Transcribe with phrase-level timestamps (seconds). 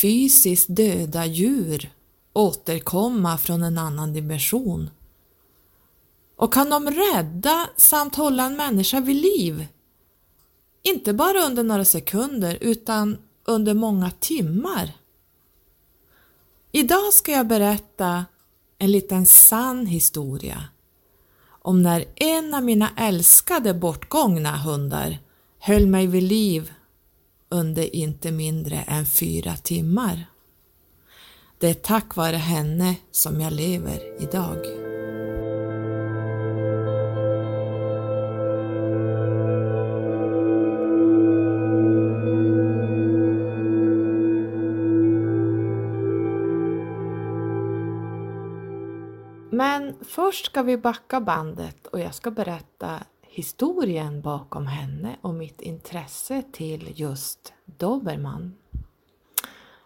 [0.00, 1.90] Fysiskt döda djur
[2.32, 4.90] återkomma från en annan dimension?
[6.36, 9.66] Och kan de rädda samt hålla en människa vid liv?
[10.82, 14.92] Inte bara under några sekunder utan under många timmar.
[16.72, 18.24] Idag ska jag berätta
[18.78, 20.64] en liten sann historia
[21.46, 25.18] om när en av mina älskade bortgångna hundar
[25.58, 26.72] höll mig vid liv
[27.48, 30.26] under inte mindre än fyra timmar.
[31.58, 34.86] Det är tack vare henne som jag lever idag.
[49.50, 53.00] Men först ska vi backa bandet och jag ska berätta
[53.36, 58.54] historien bakom henne och mitt intresse till just dobermann.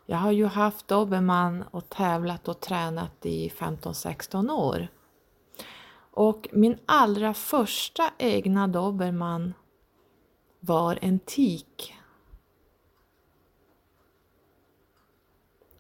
[0.07, 4.89] Jag har ju haft dobermann och tävlat och tränat i 15-16 år.
[6.11, 9.55] Och min allra första egna dobermann
[10.61, 11.95] var en tik.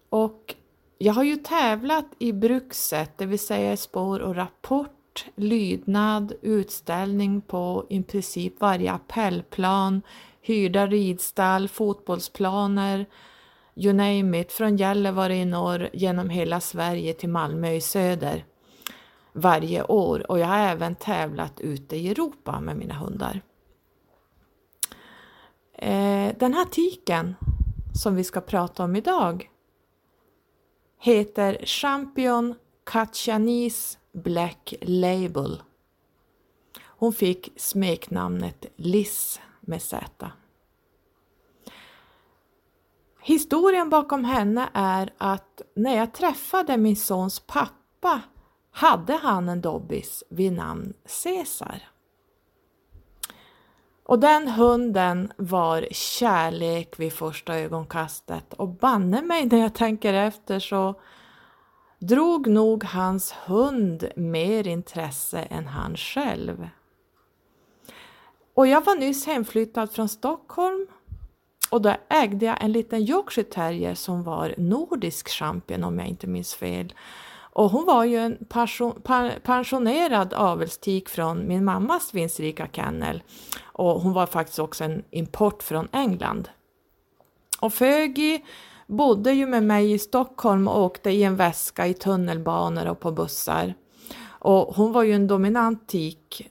[0.08, 0.54] Och
[0.98, 4.99] jag har ju tävlat i brukset, det vill säga spår och rapport,
[5.34, 10.02] lydnad, utställning på i princip varje appellplan,
[10.40, 13.06] hyrda ridstall, fotbollsplaner,
[13.74, 18.44] you name it, från Gällivare i norr genom hela Sverige till Malmö i söder
[19.32, 23.42] varje år och jag har även tävlat ute i Europa med mina hundar.
[25.72, 27.34] Eh, den här tiken
[28.02, 29.50] som vi ska prata om idag
[30.98, 32.54] heter Champion
[32.84, 35.62] Katjanis Black Label.
[36.82, 40.30] Hon fick smeknamnet Liz med Z.
[43.20, 48.20] Historien bakom henne är att när jag träffade min sons pappa
[48.70, 51.88] hade han en dobbis vid namn Caesar.
[54.02, 60.58] Och den hunden var kärlek vid första ögonkastet och banne mig när jag tänker efter
[60.58, 61.00] så
[62.00, 66.68] drog nog hans hund mer intresse än han själv.
[68.54, 70.86] Och jag var nyss hemflyttad från Stockholm
[71.70, 76.26] och då ägde jag en liten Yorkshire terrier som var nordisk champion om jag inte
[76.26, 76.94] minns fel.
[77.52, 78.38] Och hon var ju en
[79.42, 83.22] pensionerad avelstik från min mammas vinstrika kennel
[83.62, 86.48] och hon var faktiskt också en import från England.
[87.60, 88.44] Och Fögi
[88.90, 93.12] bodde ju med mig i Stockholm och åkte i en väska i tunnelbanor och på
[93.12, 93.74] bussar.
[94.28, 96.50] Och hon var ju en dominant tik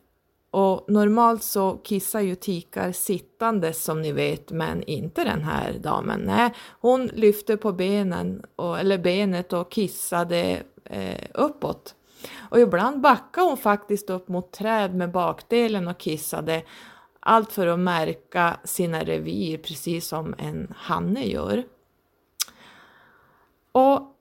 [0.51, 6.21] och normalt så kissar ju tikar sittandes som ni vet, men inte den här damen.
[6.25, 11.95] Nej, hon lyfte på benen, och, eller benet och kissade eh, uppåt.
[12.37, 16.63] Och ibland backade hon faktiskt upp mot träd med bakdelen och kissade.
[17.19, 21.63] Allt för att märka sina revir, precis som en hanne gör.
[23.71, 24.15] Och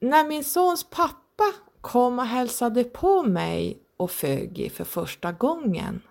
[0.00, 6.02] när min sons pappa kom och hälsade på mig och Fögi för första gången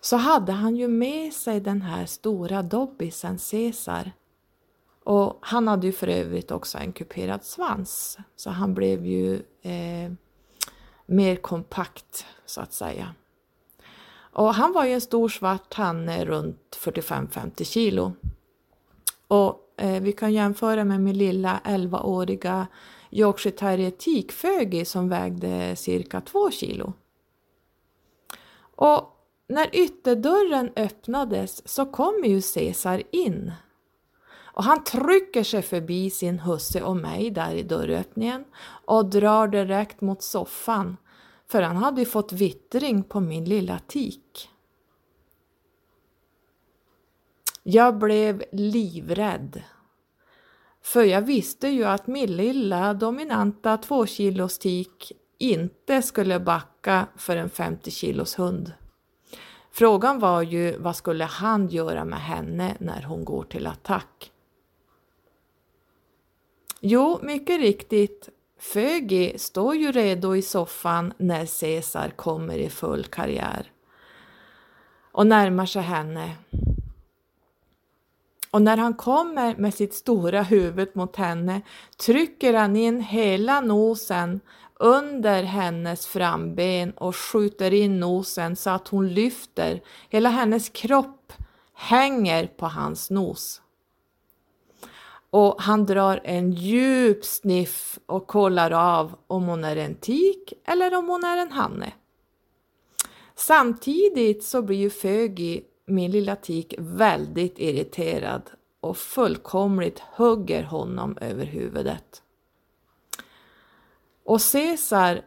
[0.00, 4.12] så hade han ju med sig den här stora dobbisen Caesar.
[5.04, 10.12] Och han hade ju för övrigt också en kuperad svans, så han blev ju eh,
[11.06, 13.14] mer kompakt så att säga.
[14.32, 18.12] Och han var ju en stor svart hanne runt 45-50 kilo.
[19.28, 22.66] Och Eh, vi kan jämföra med min lilla 11-åriga
[23.10, 26.92] Yorkshire terrier tikfögi som vägde cirka 2 kilo.
[28.76, 29.16] Och
[29.48, 33.52] när ytterdörren öppnades så kommer ju Cesar in.
[34.54, 38.44] Och han trycker sig förbi sin husse och mig där i dörröppningen
[38.84, 40.96] och drar direkt mot soffan
[41.46, 44.48] för han hade ju fått vittring på min lilla tik.
[47.62, 49.62] Jag blev livrädd
[50.82, 57.36] för jag visste ju att min lilla dominanta 2 kilos tik inte skulle backa för
[57.36, 58.72] en 50 kilos hund.
[59.70, 64.32] Frågan var ju vad skulle han göra med henne när hon går till attack?
[66.80, 73.72] Jo, mycket riktigt, Fögi står ju redo i soffan när Caesar kommer i full karriär
[75.12, 76.36] och närmar sig henne
[78.52, 81.62] och när han kommer med sitt stora huvud mot henne
[81.96, 84.40] trycker han in hela nosen
[84.74, 89.82] under hennes framben och skjuter in nosen så att hon lyfter.
[90.08, 91.32] Hela hennes kropp
[91.74, 93.62] hänger på hans nos.
[95.30, 100.94] Och han drar en djup sniff och kollar av om hon är en tik eller
[100.94, 101.92] om hon är en hanne.
[103.34, 108.50] Samtidigt så blir ju Fögi, min lilla tik, väldigt irriterad
[108.80, 112.22] och fullkomligt hugger honom över huvudet.
[114.24, 115.22] Och Caesar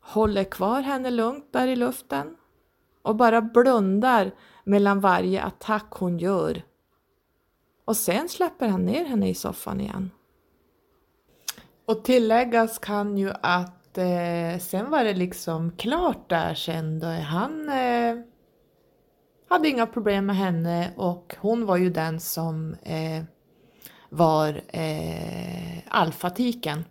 [0.00, 2.36] håller kvar henne lugnt där i luften
[3.02, 4.30] och bara blundar
[4.64, 6.62] mellan varje attack hon gör.
[7.84, 10.10] Och sen släpper han ner henne i soffan igen.
[11.86, 17.06] Och tilläggas kan ju att eh, sen var det liksom klart där sen då.
[17.06, 18.16] Han eh,
[19.48, 23.24] hade inga problem med henne och hon var ju den som eh,
[24.08, 26.84] var eh, alfatiken.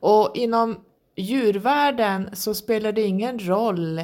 [0.00, 0.84] Och inom
[1.16, 4.02] djurvärlden så spelar det ingen roll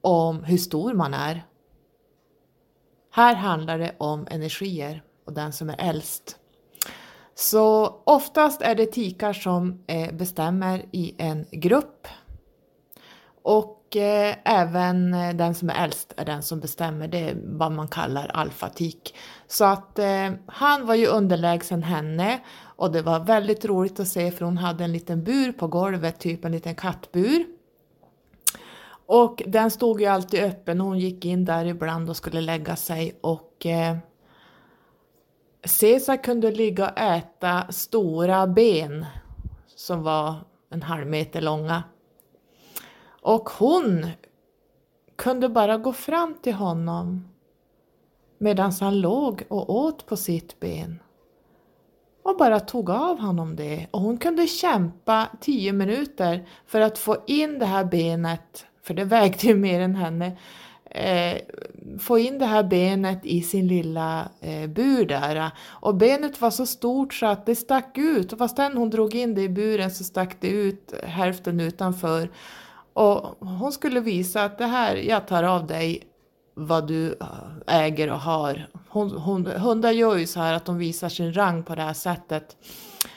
[0.00, 1.46] om hur stor man är.
[3.10, 6.38] Här handlar det om energier och den som är äldst.
[7.34, 12.08] Så oftast är det tikar som eh, bestämmer i en grupp.
[13.42, 17.72] Och eh, även eh, den som är äldst är den som bestämmer, det är vad
[17.72, 19.14] man kallar alfatik.
[19.46, 24.30] Så att eh, han var ju underlägsen henne och det var väldigt roligt att se
[24.30, 27.46] för hon hade en liten bur på golvet, typ en liten kattbur.
[29.06, 32.76] Och den stod ju alltid öppen och hon gick in där ibland och skulle lägga
[32.76, 33.96] sig och eh,
[35.80, 39.06] Caesar kunde ligga och äta stora ben
[39.66, 40.34] som var
[40.70, 41.82] en halv meter långa.
[43.26, 44.06] Och hon
[45.16, 47.28] kunde bara gå fram till honom
[48.38, 51.02] medan han låg och åt på sitt ben
[52.22, 53.86] och bara tog av honom det.
[53.90, 59.04] Och hon kunde kämpa tio minuter för att få in det här benet, för det
[59.04, 60.38] vägde ju mer än henne,
[60.90, 61.38] eh,
[62.00, 65.50] få in det här benet i sin lilla eh, bur där.
[65.64, 68.32] Och benet var så stort så att det stack ut.
[68.32, 72.30] Och fastän hon drog in det i buren så stack det ut hälften utanför.
[72.96, 76.02] Och hon skulle visa att det här, jag tar av dig
[76.54, 78.68] vad du äh, äger och har.
[78.88, 81.92] Hon, hon, hundar gör ju så här att de visar sin rang på det här
[81.92, 82.56] sättet.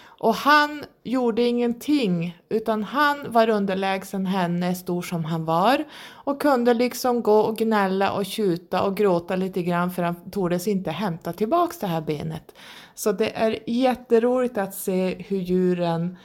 [0.03, 6.73] Och han gjorde ingenting utan han var underlägsen henne, stor som han var och kunde
[6.73, 11.33] liksom gå och gnälla och tjuta och gråta lite grann för han tordes inte hämta
[11.33, 12.55] tillbaks det här benet.
[12.95, 16.17] Så det är jätteroligt att se hur djuren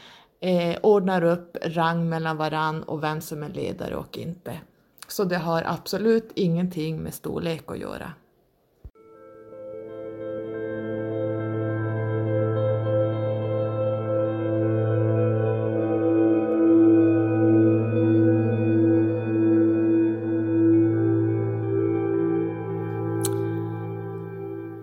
[0.45, 4.61] eh, ordnar upp rang mellan varann och vem som är ledare och inte.
[5.09, 8.13] Så det har absolut ingenting med storlek att göra.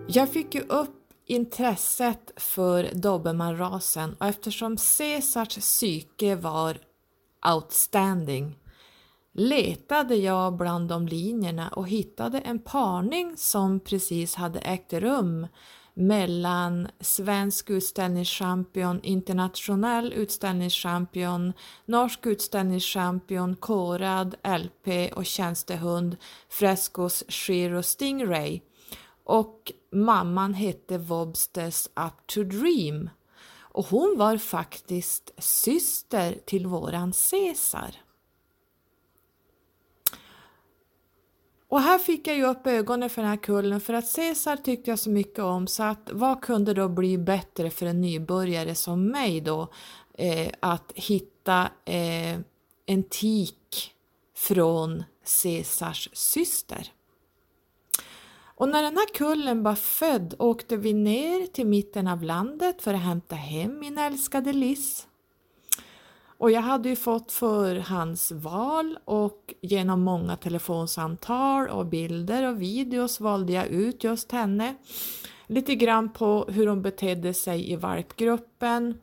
[0.06, 1.01] Jag fick ju upp
[1.32, 6.78] intresset för dobermannrasen och eftersom Caesars psyke var
[7.54, 8.58] outstanding
[9.34, 15.46] letade jag bland de linjerna och hittade en parning som precis hade ägt rum
[15.94, 21.52] mellan svensk utställningschampion, internationell utställningschampion,
[21.86, 26.16] norsk utställningschampion, korad LP och tjänstehund
[26.48, 28.60] Frescos Shiro Stingray.
[29.24, 33.10] Och mamman hette Wobsters Up to Dream
[33.58, 37.96] och hon var faktiskt syster till våran Caesar.
[41.68, 44.90] Och här fick jag ju upp ögonen för den här kullen för att Caesar tyckte
[44.90, 49.06] jag så mycket om så att vad kunde då bli bättre för en nybörjare som
[49.06, 49.68] mig då
[50.14, 52.38] eh, att hitta eh,
[52.86, 53.94] en tik
[54.36, 55.04] från
[55.42, 56.92] Caesars syster.
[58.62, 62.94] Och när den här kullen var född åkte vi ner till mitten av landet för
[62.94, 65.06] att hämta hem min älskade Liss.
[66.38, 73.52] Och jag hade ju fått förhandsval och genom många telefonsamtal och bilder och videos valde
[73.52, 74.74] jag ut just henne.
[75.46, 78.94] Lite grann på hur hon betedde sig i valpgruppen.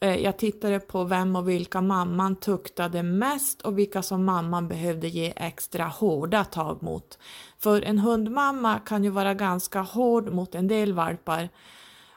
[0.00, 5.08] Eh, jag tittade på vem och vilka mamman tuktade mest och vilka som mamman behövde
[5.08, 7.18] ge extra hårda tag mot.
[7.58, 11.48] För en hundmamma kan ju vara ganska hård mot en del valpar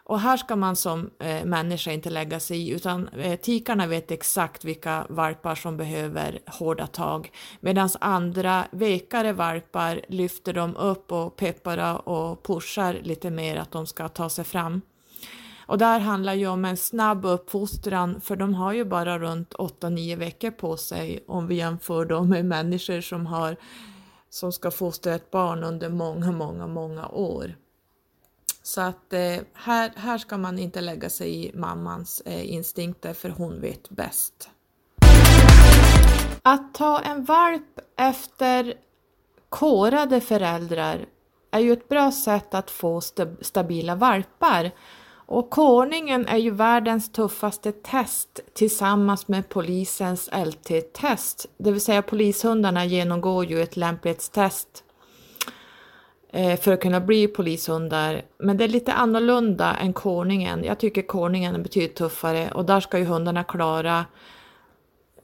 [0.05, 4.11] och här ska man som eh, människa inte lägga sig i utan eh, tikarna vet
[4.11, 11.35] exakt vilka valpar som behöver hårda tag medan andra vekare valpar lyfter de upp och
[11.35, 14.81] peppar och pushar lite mer att de ska ta sig fram.
[15.73, 20.15] Och där handlar ju om en snabb uppfostran för de har ju bara runt 8-9
[20.15, 23.55] veckor på sig om vi jämför dem med människor som har
[24.29, 27.55] som ska fostra ett barn under många, många, många år.
[28.63, 33.29] Så att eh, här, här ska man inte lägga sig i mammans eh, instinkter för
[33.29, 34.49] hon vet bäst.
[36.41, 38.73] Att ta en valp efter
[39.49, 41.05] korade föräldrar
[41.51, 43.01] är ju ett bra sätt att få
[43.41, 44.71] stabila valpar.
[45.33, 51.45] Och koningen är ju världens tuffaste test tillsammans med polisens LT-test.
[51.57, 54.83] Det vill säga polishundarna genomgår ju ett lämplighetstest
[56.33, 58.21] eh, för att kunna bli polishundar.
[58.37, 60.63] Men det är lite annorlunda än koningen.
[60.63, 64.05] Jag tycker koningen är betydligt tuffare och där ska ju hundarna klara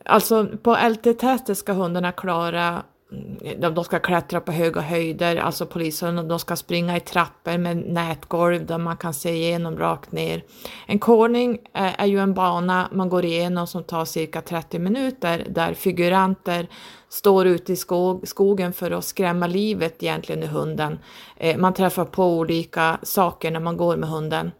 [0.05, 6.23] Alltså på LT-testet ska hundarna klara Mm, de ska klättra på höga höjder, alltså polishundar,
[6.23, 10.43] de ska springa i trappor med nätgolv där man kan se igenom rakt ner.
[10.87, 15.47] En kårning eh, är ju en bana man går igenom som tar cirka 30 minuter
[15.49, 16.67] där figuranter
[17.09, 20.99] står ute i skog, skogen för att skrämma livet egentligen i hunden.
[21.37, 24.51] Eh, man träffar på olika saker när man går med hunden.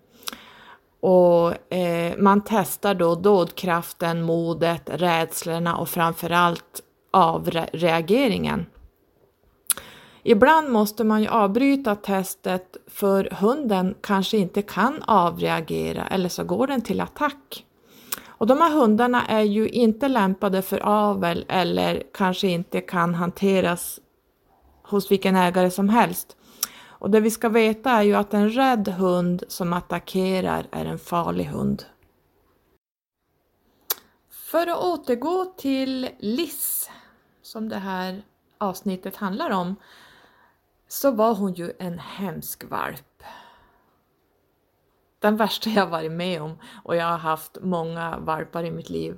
[1.01, 8.66] Och eh, man testar då dådkraften, modet, rädslorna och framförallt avreageringen.
[10.24, 16.68] Ibland måste man ju avbryta testet för hunden kanske inte kan avreagera eller så går
[16.68, 17.66] den till attack.
[18.28, 24.00] Och de här hundarna är ju inte lämpade för avel eller kanske inte kan hanteras
[24.84, 26.36] hos vilken ägare som helst.
[27.00, 31.00] Och det vi ska veta är ju att en rädd hund som attackerar är en
[31.00, 31.84] farlig hund.
[34.51, 36.89] För att återgå till Liss
[37.50, 38.22] som det här
[38.58, 39.75] avsnittet handlar om
[40.88, 43.24] så var hon ju en hemsk valp.
[45.20, 49.18] Den värsta jag varit med om och jag har haft många valpar i mitt liv.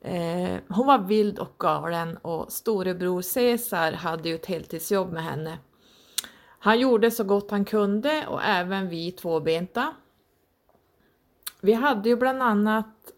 [0.00, 5.58] Eh, hon var vild och galen och storebror Cesar hade ju ett heltidsjobb med henne.
[6.58, 9.94] Han gjorde så gott han kunde och även vi tvåbenta.
[11.60, 13.12] Vi hade ju bland annat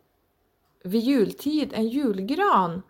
[0.84, 2.82] vid jultid en julgran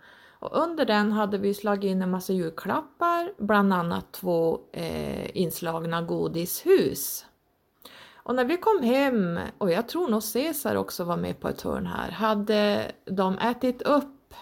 [0.47, 6.03] och under den hade vi slagit in en massa julklappar, bland annat två eh, inslagna
[6.03, 7.27] godishus.
[8.15, 11.63] Och när vi kom hem, och jag tror nog Cesar också var med på ett
[11.63, 14.35] hörn här, hade de ätit upp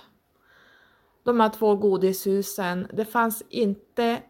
[1.22, 2.86] de här två godishusen.
[2.92, 4.22] Det fanns inte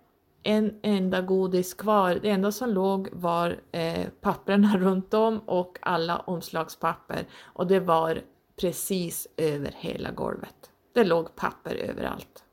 [0.42, 2.18] en enda godis kvar.
[2.22, 8.20] Det enda som låg var eh, papperna runt om och alla omslagspapper och det var
[8.60, 10.70] precis över hela golvet.
[10.94, 12.44] Det låg papper överallt.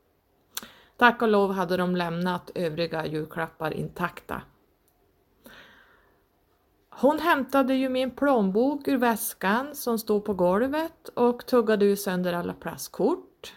[0.96, 4.42] Tack och lov hade de lämnat övriga julklappar intakta.
[6.90, 12.32] Hon hämtade ju min plånbok ur väskan som stod på golvet och tuggade ur sönder
[12.32, 13.54] alla plastkort.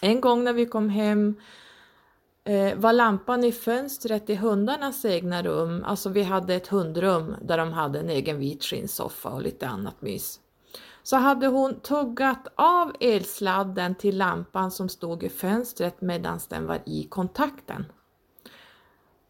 [0.00, 1.34] En gång när vi kom hem
[2.44, 7.58] eh, var lampan i fönstret i hundarnas egna rum, alltså vi hade ett hundrum där
[7.58, 10.40] de hade en egen vit skinnsoffa och lite annat mys
[11.08, 16.82] så hade hon tuggat av elsladden till lampan som stod i fönstret medan den var
[16.86, 17.92] i kontakten.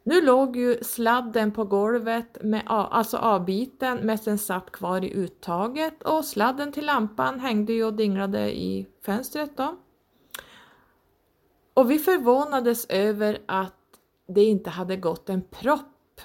[0.03, 6.03] Nu låg ju sladden på golvet, med, alltså avbiten, medan den satt kvar i uttaget
[6.03, 9.77] och sladden till lampan hängde ju och dinglade i fönstret då.
[11.75, 13.75] Och vi förvånades över att
[14.29, 16.21] det inte hade gått en propp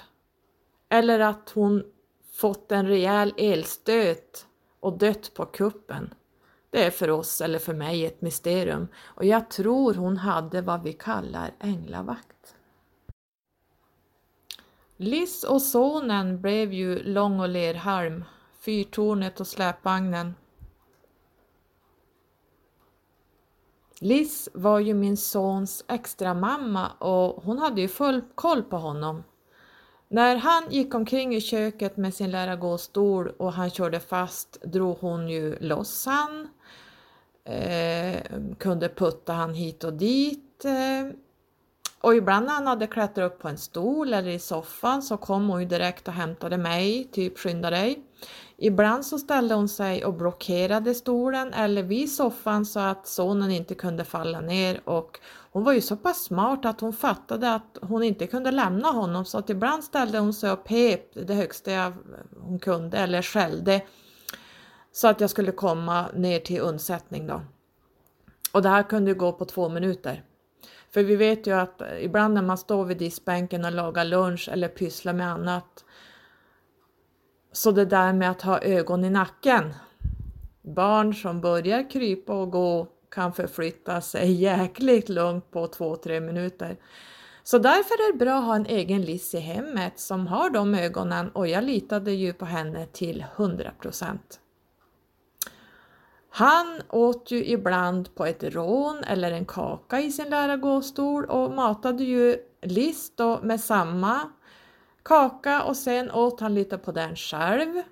[0.88, 1.84] eller att hon
[2.32, 4.46] fått en rejäl elstöt
[4.84, 6.14] och dött på kuppen.
[6.70, 10.82] Det är för oss, eller för mig, ett mysterium och jag tror hon hade vad
[10.82, 12.54] vi kallar änglavakt.
[14.96, 18.24] Liss och sonen blev ju Lång och Lerhalm,
[18.58, 20.34] Fyrtornet och släpvagnen.
[24.00, 29.22] Liss var ju min sons extra mamma och hon hade ju full koll på honom.
[30.14, 35.28] När han gick omkring i köket med sin lärargåstol och han körde fast drog hon
[35.28, 36.48] ju loss han.
[37.44, 38.20] Eh,
[38.58, 40.64] kunde putta han hit och dit.
[40.64, 41.16] Eh,
[42.04, 45.48] och ibland när han hade klättrat upp på en stol eller i soffan så kom
[45.48, 48.02] hon ju direkt och hämtade mig, typ skynda dig.
[48.56, 53.74] Ibland så ställde hon sig och blockerade stolen eller vid soffan så att sonen inte
[53.74, 55.20] kunde falla ner och
[55.52, 59.24] hon var ju så pass smart att hon fattade att hon inte kunde lämna honom
[59.24, 61.92] så att ibland ställde hon sig och pep det högsta jag,
[62.40, 63.82] hon kunde eller skällde
[64.92, 67.40] så att jag skulle komma ner till undsättning då.
[68.52, 70.22] Och det här kunde ju gå på två minuter.
[70.94, 74.48] För vi vet ju att eh, ibland när man står vid diskbänken och lagar lunch
[74.52, 75.84] eller pysslar med annat
[77.52, 79.74] så det där med att ha ögon i nacken.
[80.62, 86.76] Barn som börjar krypa och gå kan förflytta sig jäkligt lugnt på 2-3 minuter.
[87.42, 90.74] Så därför är det bra att ha en egen Liss i hemmet som har de
[90.74, 94.40] ögonen och jag litade ju på henne till 100 procent.
[96.36, 102.04] Han åt ju ibland på ett rån eller en kaka i sin lärargåstol och matade
[102.04, 104.20] ju List då med samma
[105.02, 107.82] kaka och sen åt han lite på den själv.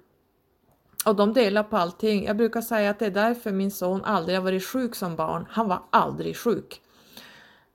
[1.07, 2.25] Och de delar på allting.
[2.25, 5.47] Jag brukar säga att det är därför min son aldrig har varit sjuk som barn.
[5.51, 6.81] Han var aldrig sjuk.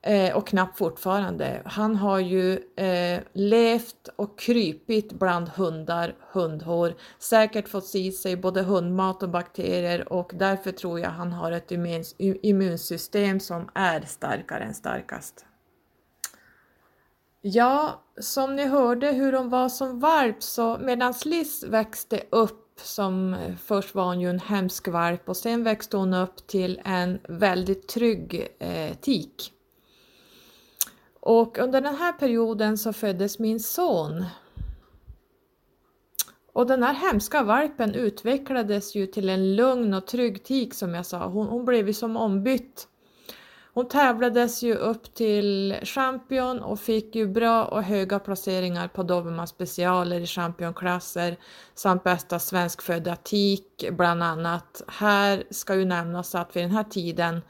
[0.08, 1.62] Eh, och knappt fortfarande.
[1.66, 8.62] Han har ju eh, levt och krypit bland hundar, hundhår, säkert fått i sig både
[8.62, 11.72] hundmat och bakterier och därför tror jag han har ett
[12.42, 15.46] immunsystem som är starkare än starkast.
[17.42, 23.34] Ja, som ni hörde hur hon var som valp så medan Liz växte upp som
[23.34, 27.20] eh, först var hon ju en hemsk valp och sen växte hon upp till en
[27.30, 29.54] väldigt trygg eh, tik.
[31.28, 34.26] Och under den här perioden så föddes min son.
[36.54, 41.06] Och den här hemska valpen utvecklades ju till en lugn och trygg tik som jag
[41.06, 41.28] sa.
[41.28, 42.88] Hon, hon blev ju som ombytt.
[43.74, 49.48] Hon tävlades ju upp till champion och fick ju bra och höga placeringar på Dobermann
[49.48, 51.38] specialer i championklasser
[51.74, 54.82] samt bästa svenskfödda tik bland annat.
[54.88, 57.42] Här ska ju nämnas att vid den här tiden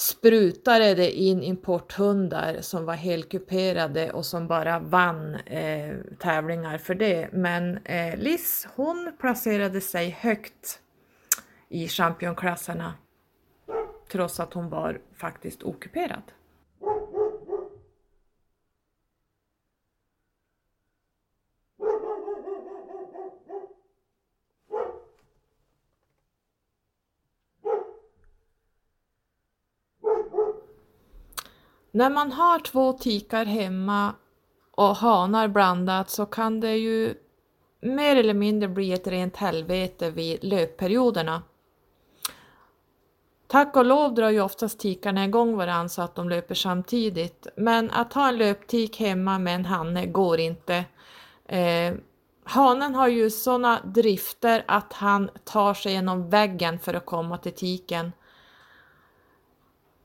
[0.00, 7.32] sprutade det in importhundar som var helkuperade och som bara vann eh, tävlingar för det.
[7.32, 10.80] Men eh, Liz hon placerade sig högt
[11.68, 12.94] i championklasserna
[14.12, 16.22] trots att hon var faktiskt okuperad.
[31.90, 34.14] När man har två tikar hemma
[34.70, 37.14] och hanar blandat så kan det ju
[37.80, 41.42] mer eller mindre bli ett rent helvete vid löpperioderna.
[43.46, 47.90] Tack och lov drar ju oftast tikarna igång varandra så att de löper samtidigt, men
[47.90, 50.84] att ha en löptik hemma med en hanne går inte.
[51.46, 51.94] Eh,
[52.44, 57.52] hanen har ju sådana drifter att han tar sig genom väggen för att komma till
[57.52, 58.12] tiken.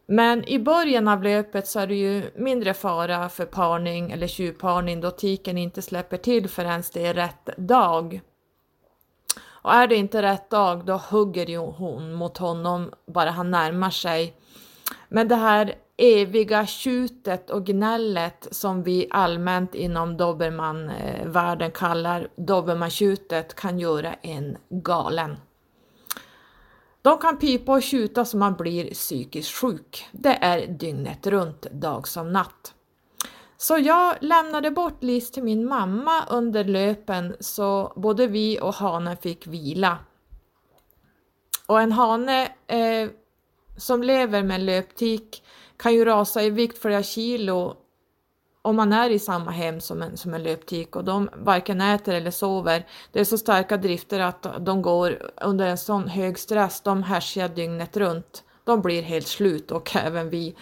[0.05, 5.01] Men i början av löpet så är det ju mindre fara för parning eller tjuvparning
[5.01, 8.21] då tiken inte släpper till förrän det är rätt dag.
[9.45, 13.89] Och är det inte rätt dag då hugger ju hon mot honom bara han närmar
[13.89, 14.33] sig.
[15.09, 23.55] Men det här eviga tjutet och gnället som vi allmänt inom dobermannvärlden eh, kallar dobermann-tjutet
[23.55, 25.37] kan göra en galen.
[27.05, 30.07] De kan pipa och tjuta så man blir psykiskt sjuk.
[30.11, 32.73] Det är dygnet runt, dag som natt.
[33.57, 39.17] Så jag lämnade bort Lis till min mamma under löpen så både vi och hanen
[39.17, 39.97] fick vila.
[41.65, 43.09] Och en hane eh,
[43.77, 45.43] som lever med en löptik
[45.77, 47.77] kan ju rasa i vikt flera kilo
[48.65, 52.13] om man är i samma hem som en, som en löptik och de varken äter
[52.13, 52.85] eller sover.
[53.11, 57.49] Det är så starka drifter att de går under en sån hög stress, de härskar
[57.49, 58.43] dygnet runt.
[58.63, 60.55] De blir helt slut och även vi.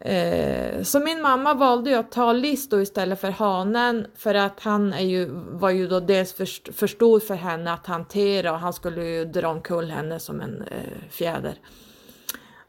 [0.00, 4.92] Eh, så min mamma valde ju att ta Listo istället för hanen för att han
[4.92, 8.72] är ju, var ju då dels för, för stor för henne att hantera och han
[8.72, 11.58] skulle ju dra omkull henne som en eh, fjäder.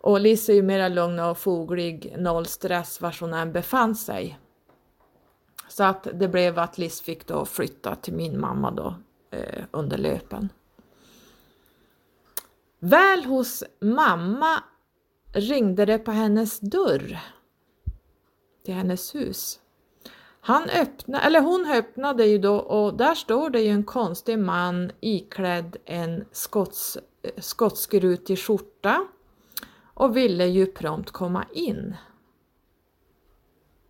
[0.05, 4.39] Och Liz är ju mera lugn och foglig, noll stress var hon än befann sig.
[5.67, 8.95] Så att det blev att Liz fick då flytta till min mamma då
[9.31, 10.49] eh, under löpen.
[12.79, 14.63] Väl hos mamma
[15.33, 17.19] ringde det på hennes dörr
[18.65, 19.59] till hennes hus.
[20.39, 24.91] Han öppna, eller hon öppnade ju då och där står det ju en konstig man
[24.99, 29.07] iklädd en skots, eh, skotskrutig skjorta
[29.95, 31.95] och ville ju prompt komma in.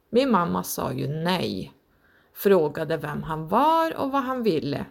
[0.10, 1.74] Min mamma sa ju nej,
[2.34, 4.86] frågade vem han var och vad han ville.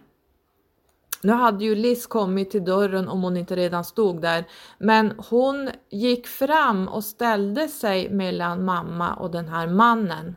[1.21, 4.45] Nu hade ju Liz kommit till dörren om hon inte redan stod där,
[4.77, 10.35] men hon gick fram och ställde sig mellan mamma och den här mannen.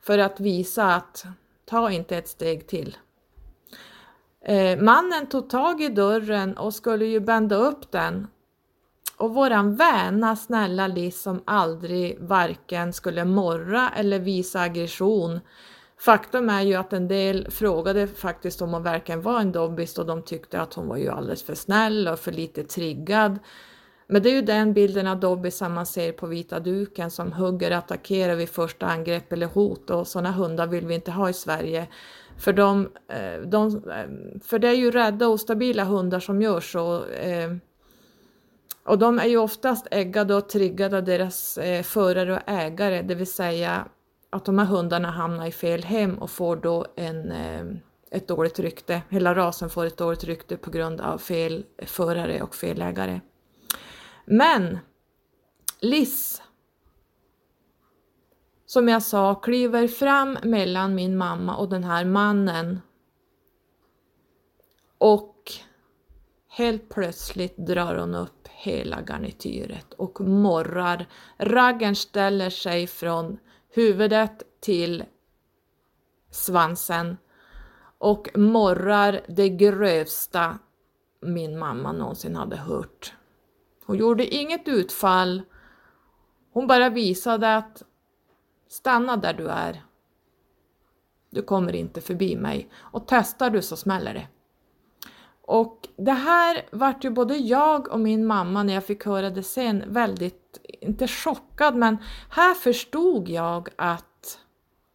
[0.00, 1.24] För att visa att
[1.64, 2.96] ta inte ett steg till.
[4.44, 8.26] Eh, mannen tog tag i dörren och skulle ju bända upp den
[9.16, 15.40] och våran väna snälla Liz som aldrig varken skulle morra eller visa aggression.
[15.98, 20.06] Faktum är ju att en del frågade faktiskt om hon verkligen var en dobbist och
[20.06, 23.38] de tyckte att hon var ju alldeles för snäll och för lite triggad.
[24.06, 27.32] Men det är ju den bilden av Dobby som man ser på vita duken som
[27.32, 31.32] hugger, attackerar vid första angrepp eller hot och sådana hundar vill vi inte ha i
[31.32, 31.86] Sverige.
[32.38, 36.60] För, de, eh, de, eh, för det är ju rädda och stabila hundar som gör
[36.60, 37.04] så.
[37.04, 37.52] Eh,
[38.84, 43.14] och de är ju oftast äggade och triggade av deras eh, förare och ägare, det
[43.14, 43.88] vill säga
[44.30, 47.64] att de här hundarna hamnar i fel hem och får då en, eh,
[48.10, 49.02] ett dåligt rykte.
[49.08, 53.20] Hela rasen får ett dåligt rykte på grund av fel förare och fel ägare.
[54.24, 54.78] Men
[55.80, 56.42] Liss,
[58.66, 62.80] som jag sa, kliver fram mellan min mamma och den här mannen.
[64.98, 65.31] Och
[66.52, 71.06] helt plötsligt drar hon upp hela garnityret och morrar.
[71.38, 73.38] Raggen ställer sig från
[73.68, 75.04] huvudet till
[76.30, 77.16] svansen
[77.98, 80.58] och morrar det grövsta
[81.20, 83.14] min mamma någonsin hade hört.
[83.86, 85.42] Hon gjorde inget utfall.
[86.52, 87.82] Hon bara visade att
[88.68, 89.84] stanna där du är.
[91.30, 94.28] Du kommer inte förbi mig och testar du så smäller det.
[95.42, 99.42] Och det här vart ju både jag och min mamma när jag fick höra det
[99.42, 101.96] sen väldigt, inte chockad, men
[102.30, 104.38] här förstod jag att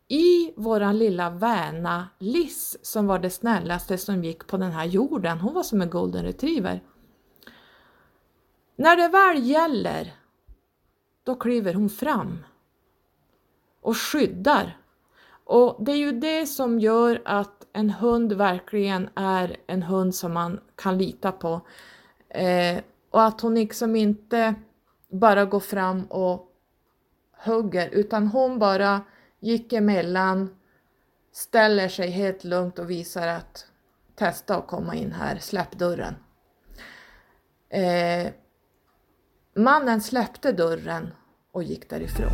[0.08, 5.40] i våran lilla väna Liss, som var det snällaste som gick på den här jorden,
[5.40, 6.84] hon var som en golden retriever.
[8.76, 10.16] När det väl gäller,
[11.24, 12.46] då kliver hon fram
[13.82, 14.78] och skyddar.
[15.44, 20.34] Och det är ju det som gör att en hund verkligen är en hund som
[20.34, 21.62] man kan lita på.
[22.30, 22.78] Eh,
[23.12, 24.56] och att hon liksom inte
[25.12, 26.48] bara går fram och
[27.46, 29.02] hugger, utan hon bara
[29.40, 30.56] gick emellan,
[31.34, 33.66] ställer sig helt lugnt och visar att
[34.16, 36.16] testa att komma in här, släpp dörren.
[37.70, 38.32] Eh,
[39.56, 41.14] Mannen släppte dörren
[41.52, 42.32] och gick därifrån.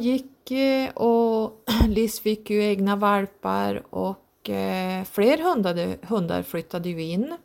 [0.00, 6.88] Åren gick eh, och Liz fick ju egna valpar och eh, fler hundar, hundar flyttade
[6.88, 7.36] ju in.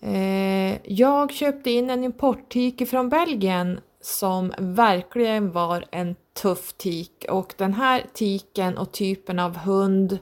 [0.00, 7.54] Eh, jag köpte in en importtik från Belgien som verkligen var en tuff tik och
[7.56, 10.18] den här tiken och typen av hund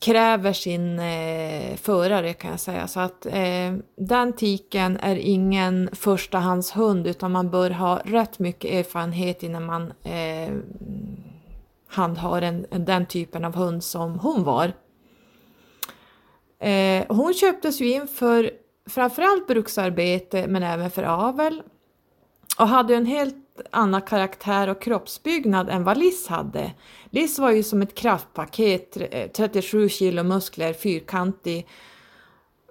[0.00, 2.88] kräver sin eh, förare kan jag säga.
[2.88, 9.42] Så att eh, den tiken är ingen förstahandshund utan man bör ha rätt mycket erfarenhet
[9.42, 10.54] innan man eh,
[11.88, 14.72] handhar en, den typen av hund som hon var.
[16.58, 18.50] Eh, hon köptes ju in för
[18.86, 21.62] framförallt bruksarbete men även för avel
[22.58, 23.36] och hade en helt
[23.70, 26.72] annan karaktär och kroppsbyggnad än vad Liz hade.
[27.10, 28.96] Liz var ju som ett kraftpaket,
[29.32, 31.66] 37 eh, kilo muskler, fyrkantig.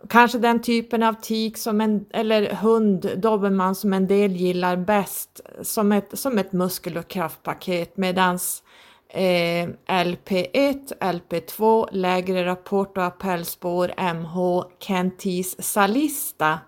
[0.09, 5.41] Kanske den typen av tik som en, eller hund, dobermann som en del gillar bäst,
[5.61, 8.63] som ett, som ett muskel och kraftpaket medans
[9.09, 16.59] eh, LP1, LP2, lägre rapport och appellspår MH, Kentis Salista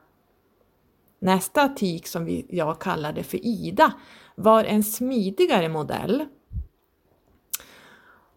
[1.23, 3.93] Nästa tik som vi, jag kallade för Ida
[4.35, 6.25] var en smidigare modell.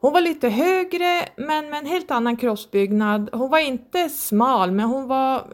[0.00, 3.30] Hon var lite högre men med en helt annan kroppsbyggnad.
[3.32, 5.46] Hon var inte smal men hon var,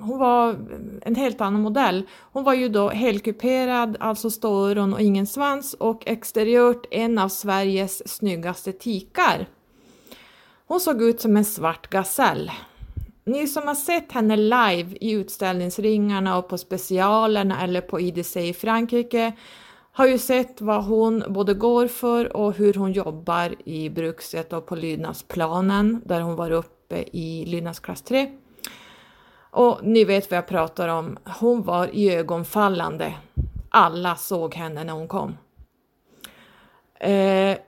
[0.00, 0.56] hon var
[1.02, 2.08] en helt annan modell.
[2.32, 8.08] Hon var ju då helkuperad, alltså ståöron och ingen svans och exteriört en av Sveriges
[8.08, 9.46] snyggaste tikar.
[10.66, 12.50] Hon såg ut som en svart gasell.
[13.24, 18.52] Ni som har sett henne live i utställningsringarna och på specialerna eller på IDC i
[18.52, 19.32] Frankrike
[19.92, 24.66] har ju sett vad hon både går för och hur hon jobbar i Brukset och
[24.66, 28.32] på lydnadsplanen där hon var uppe i lydnadsklass 3.
[29.50, 31.18] Och ni vet vad jag pratar om.
[31.40, 33.14] Hon var ögonfallande.
[33.68, 35.36] Alla såg henne när hon kom.
[37.00, 37.58] Eh,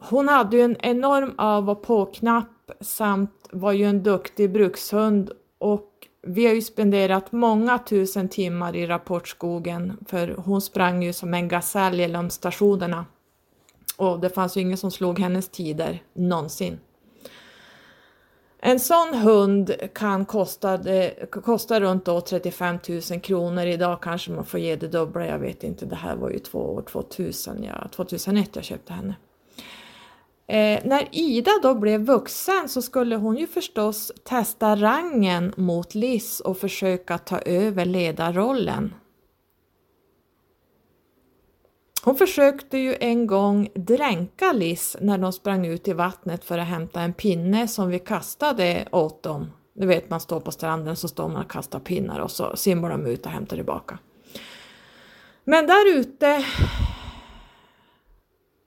[0.00, 5.90] hon hade ju en enorm av och på-knapp samt var ju en duktig brukshund och
[6.22, 11.48] vi har ju spenderat många tusen timmar i rapportskogen för hon sprang ju som en
[11.48, 13.06] gasell genom stationerna.
[13.96, 16.78] Och det fanns ju ingen som slog hennes tider, någonsin.
[18.62, 20.78] En sån hund kan kosta,
[21.30, 22.78] kosta runt då 35
[23.10, 23.66] 000 kronor.
[23.66, 25.86] Idag kanske man får ge det dubbla, jag vet inte.
[25.86, 29.14] Det här var ju två år 2000, ja, 2001 jag köpte henne.
[30.50, 36.40] Eh, när Ida då blev vuxen så skulle hon ju förstås testa rangen mot Liz
[36.40, 38.94] och försöka ta över ledarrollen.
[42.02, 46.68] Hon försökte ju en gång dränka Liss när de sprang ut i vattnet för att
[46.68, 49.52] hämta en pinne som vi kastade åt dem.
[49.72, 52.90] Du vet man står på stranden så står man och kastar pinnar och så simmar
[52.90, 53.98] de ut och hämtar tillbaka.
[55.44, 56.44] Men där ute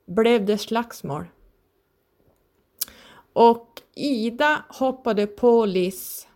[0.06, 1.26] blev det slagsmål.
[3.34, 6.28] Och Ida hoppade på Liss.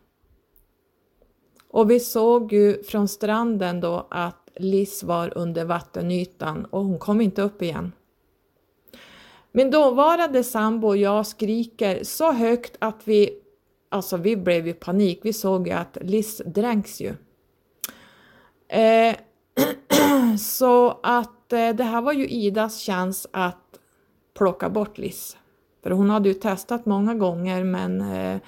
[1.70, 7.22] Och vi såg ju från stranden då att Liss var under vattenytan och hon kom
[7.22, 7.92] inte upp igen.
[9.52, 13.40] Min dåvarande sambo och jag skriker så högt att vi,
[13.90, 17.14] alltså vi blev i panik, vi såg ju att Liss dränks ju.
[18.68, 19.16] Eh,
[20.40, 23.80] så att eh, det här var ju Idas chans att
[24.34, 25.38] plocka bort Liss.
[25.84, 28.40] För hon hade ju testat många gånger men eh,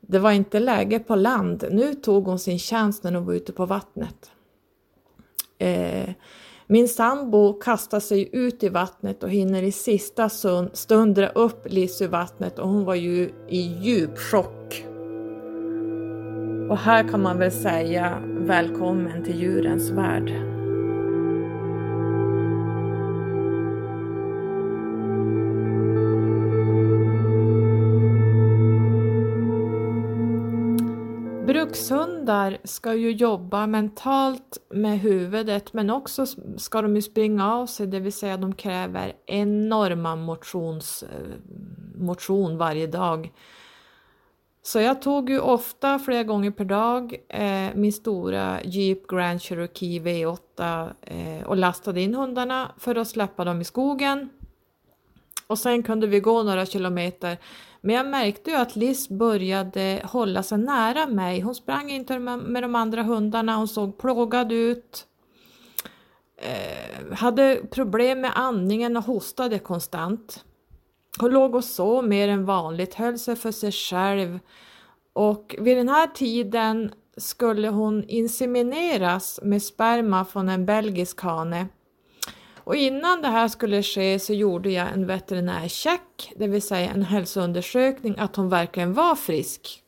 [0.00, 1.64] det var inte läge på land.
[1.70, 4.30] Nu tog hon sin chans när hon var ute på vattnet.
[5.58, 6.10] Eh,
[6.66, 10.28] min sambo kastar sig ut i vattnet och hinner i sista
[10.72, 14.84] stund dra upp Liss ur vattnet och hon var ju i djup chock.
[16.70, 20.49] Och här kan man väl säga välkommen till djurens värld.
[31.80, 37.86] Brukshundar ska ju jobba mentalt med huvudet men också ska de ju springa av sig,
[37.86, 41.08] det vill säga de kräver enorma motions, eh,
[41.94, 43.32] motion varje dag.
[44.62, 50.00] Så jag tog ju ofta flera gånger per dag eh, min stora Jeep Grand Cherokee
[50.00, 54.30] V8 eh, och lastade in hundarna för att släppa dem i skogen.
[55.46, 57.38] Och sen kunde vi gå några kilometer
[57.80, 61.40] men jag märkte ju att Liz började hålla sig nära mig.
[61.40, 65.06] Hon sprang inte med de andra hundarna, hon såg plågad ut.
[66.36, 70.44] Eh, hade problem med andningen och hostade konstant.
[71.18, 74.38] Hon låg och sov mer än vanligt, höll sig för sig själv.
[75.12, 81.68] Och vid den här tiden skulle hon insemineras med sperma från en belgisk hane.
[82.70, 87.02] Och innan det här skulle ske så gjorde jag en veterinärcheck, det vill säga en
[87.02, 89.82] hälsoundersökning att hon verkligen var frisk.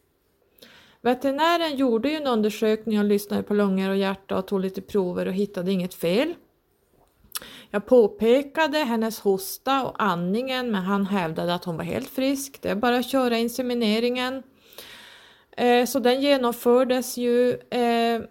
[1.00, 5.26] Veterinären gjorde ju en undersökning och lyssnade på lungor och hjärta och tog lite prover
[5.26, 6.34] och hittade inget fel.
[7.70, 12.62] Jag påpekade hennes hosta och andningen men han hävdade att hon var helt frisk.
[12.62, 14.42] Det är bara att köra insemineringen.
[15.56, 18.22] Eh, så den genomfördes ju eh,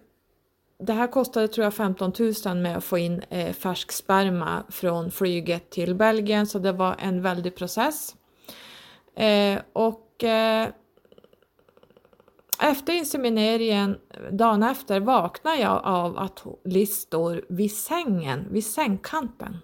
[0.82, 2.12] det här kostade tror jag 15
[2.44, 6.96] 000 med att få in eh, färsk sperma från flyget till Belgien så det var
[6.98, 8.14] en väldig process.
[9.16, 10.68] Eh, och eh,
[12.62, 13.98] efter insemineringen,
[14.30, 19.58] dagen efter, vaknade jag av att Liz står vid sängen, vid sängkanten.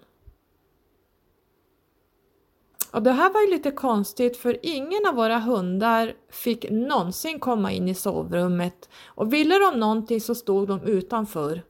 [2.91, 7.71] Och det här var ju lite konstigt för ingen av våra hundar fick någonsin komma
[7.71, 11.61] in i sovrummet och ville de någonting så stod de utanför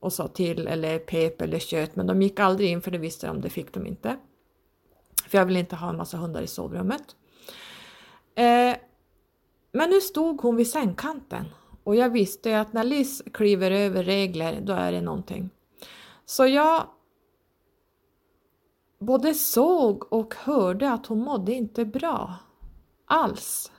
[0.00, 3.26] och sa till eller pep eller kött men de gick aldrig in för det visste
[3.26, 4.16] de, det fick de inte.
[5.28, 7.16] För jag vill inte ha en massa hundar i sovrummet.
[8.34, 8.76] Eh,
[9.72, 11.44] men nu stod hon vid sängkanten
[11.84, 15.50] och jag visste att när Liz kliver över regler då är det någonting.
[16.26, 16.86] Så jag
[18.98, 22.34] både såg och hörde att hon mådde inte bra.
[23.04, 23.72] Alls.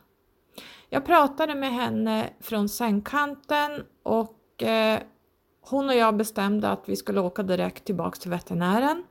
[0.89, 4.99] Jag pratade med henne från sängkanten och eh,
[5.61, 9.03] hon och jag bestämde att vi skulle åka direkt tillbaks till veterinären.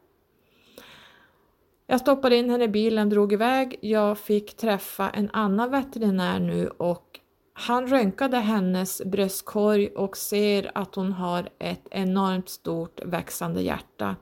[1.86, 3.78] Jag stoppade in henne i bilen, drog iväg.
[3.82, 7.20] Jag fick träffa en annan veterinär nu och
[7.52, 14.16] han röntgade hennes bröstkorg och ser att hon har ett enormt stort växande hjärta.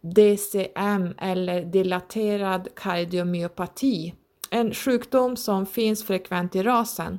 [0.00, 4.14] DCM eller dilaterad kardiomyopati,
[4.50, 7.18] en sjukdom som finns frekvent i rasen.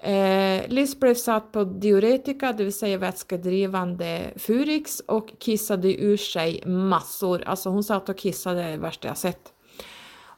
[0.00, 6.62] Eh, Liz blev satt på diuretika, det vill säga vätskedrivande Furix och kissade ur sig
[6.66, 7.42] massor.
[7.46, 9.52] Alltså hon satt och kissade det värsta jag sett.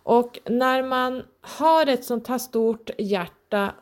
[0.03, 3.75] Och när man har ett sånt här stort hjärta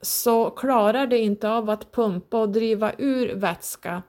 [0.00, 4.02] så klarar det inte av att pumpa och driva ur vätska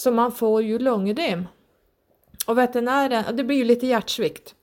[0.00, 1.48] så man får ju lungödem.
[2.46, 4.54] Och veterinären, det blir ju lite hjärtsvikt.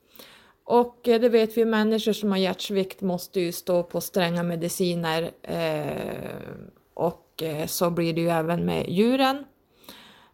[0.64, 5.32] Och eh, det vet vi, människor som har hjärtsvikt måste ju stå på stränga mediciner
[5.42, 6.36] eh,
[6.94, 9.46] och eh, så blir det ju även med djuren.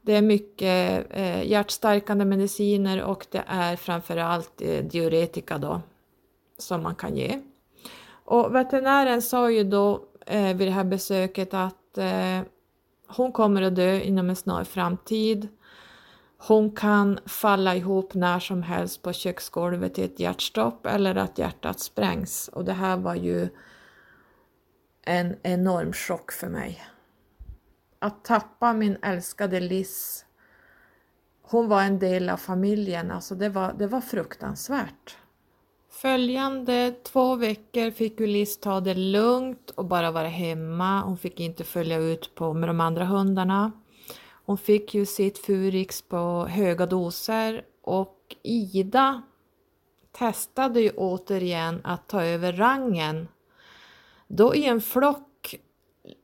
[0.01, 5.81] Det är mycket eh, hjärtstärkande mediciner och det är framförallt eh, diuretika då
[6.57, 7.39] som man kan ge.
[8.25, 12.39] Och veterinären sa ju då eh, vid det här besöket att eh,
[13.15, 15.47] hon kommer att dö inom en snar framtid.
[16.37, 21.79] Hon kan falla ihop när som helst på köksgolvet i ett hjärtstopp eller att hjärtat
[21.79, 22.47] sprängs.
[22.47, 23.49] Och det här var ju
[25.01, 26.83] en enorm chock för mig.
[27.99, 30.25] Att tappa min älskade Liz.
[31.41, 35.17] Hon var en del av familjen, alltså det var, det var fruktansvärt.
[36.03, 41.01] Följande två veckor fick ju Liz ta det lugnt och bara vara hemma.
[41.01, 43.71] Hon fick inte följa ut på med de andra hundarna.
[44.45, 49.21] Hon fick ju sitt Furix på höga doser och Ida
[50.11, 53.27] testade ju återigen att ta över rangen.
[54.27, 55.55] Då i en flock,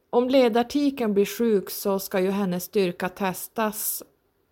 [0.10, 4.04] om ledartiken blir sjuk så ska ju hennes styrka testas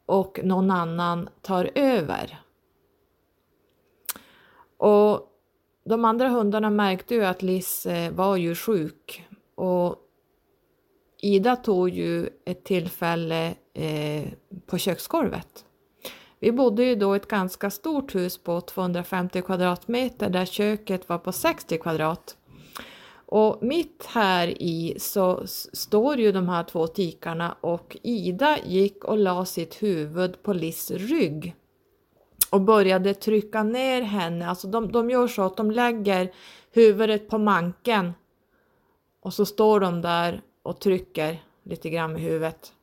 [0.06, 2.47] och någon annan tar över.
[4.78, 5.34] Och
[5.86, 9.96] de andra hundarna märkte ju att Liz eh, var ju sjuk och
[11.22, 14.28] Ida tog ju ett tillfälle eh,
[14.66, 15.66] på köksgolvet.
[16.40, 21.18] Vi bodde ju då i ett ganska stort hus på 250 kvadratmeter där köket var
[21.18, 22.38] på 60 kvadrat.
[23.30, 29.18] Och mitt här i så står ju de här två tikarna och Ida gick och
[29.18, 31.56] la sitt huvud på Liss rygg
[32.50, 34.50] och började trycka ner henne.
[34.50, 36.32] Alltså de, de gör så att de lägger
[36.72, 38.14] huvudet på manken
[39.22, 42.74] och så står de där och trycker lite grann med huvudet.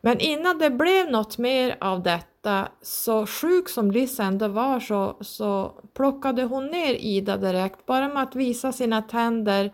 [0.00, 5.16] Men innan det blev något mer av detta, så sjuk som Liz ändå var, så,
[5.20, 9.72] så plockade hon ner Ida direkt, bara med att visa sina tänder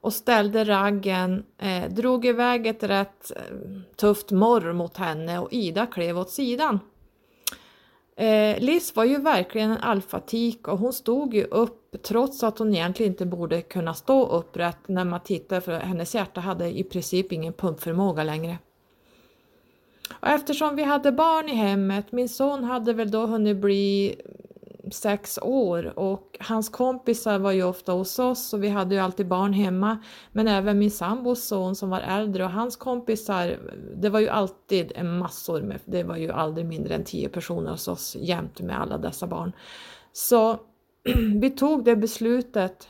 [0.00, 3.42] och ställde raggen, eh, drog iväg ett rätt eh,
[3.96, 6.78] tufft morr mot henne och Ida klev åt sidan.
[8.16, 12.74] Eh, Liz var ju verkligen en alfatik och hon stod ju upp trots att hon
[12.74, 17.32] egentligen inte borde kunna stå upprätt när man tittar för hennes hjärta hade i princip
[17.32, 18.58] ingen pumpförmåga längre.
[20.20, 24.16] Och eftersom vi hade barn i hemmet, min son hade väl då hunnit bli
[24.90, 29.28] sex år och hans kompisar var ju ofta hos oss och vi hade ju alltid
[29.28, 29.98] barn hemma.
[30.32, 33.58] Men även min sambos son som var äldre och hans kompisar,
[33.96, 37.70] det var ju alltid en massor med, det var ju aldrig mindre än tio personer
[37.70, 39.52] hos oss jämt med alla dessa barn.
[40.12, 40.60] Så
[41.40, 42.88] vi tog det beslutet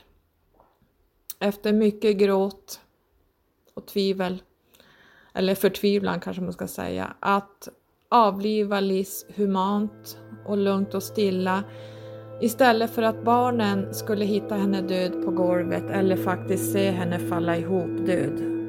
[1.39, 2.79] efter mycket gråt
[3.73, 4.43] och tvivel,
[5.33, 7.69] eller förtvivlan kanske man ska säga, att
[8.09, 11.63] avliva Liz humant och lugnt och stilla
[12.41, 17.57] istället för att barnen skulle hitta henne död på golvet eller faktiskt se henne falla
[17.57, 18.62] ihop död.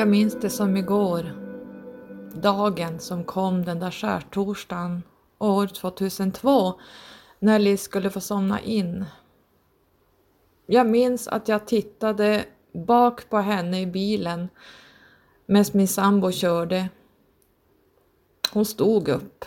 [0.00, 1.32] Jag minns det som igår.
[2.34, 5.02] Dagen som kom den där skärtorsdagen
[5.38, 6.80] år 2002
[7.38, 9.04] när Liz skulle få somna in.
[10.66, 14.48] Jag minns att jag tittade bak på henne i bilen
[15.46, 16.88] medan min sambo körde.
[18.52, 19.44] Hon stod upp.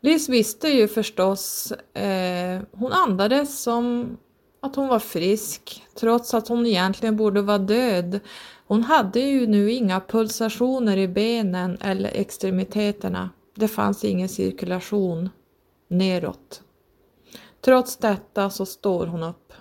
[0.00, 4.16] Liz visste ju förstås, eh, hon andades som
[4.64, 8.20] att hon var frisk, trots att hon egentligen borde vara död.
[8.66, 13.30] Hon hade ju nu inga pulsationer i benen eller extremiteterna.
[13.54, 15.30] Det fanns ingen cirkulation
[15.88, 16.62] neråt.
[17.60, 19.52] Trots detta så står hon upp.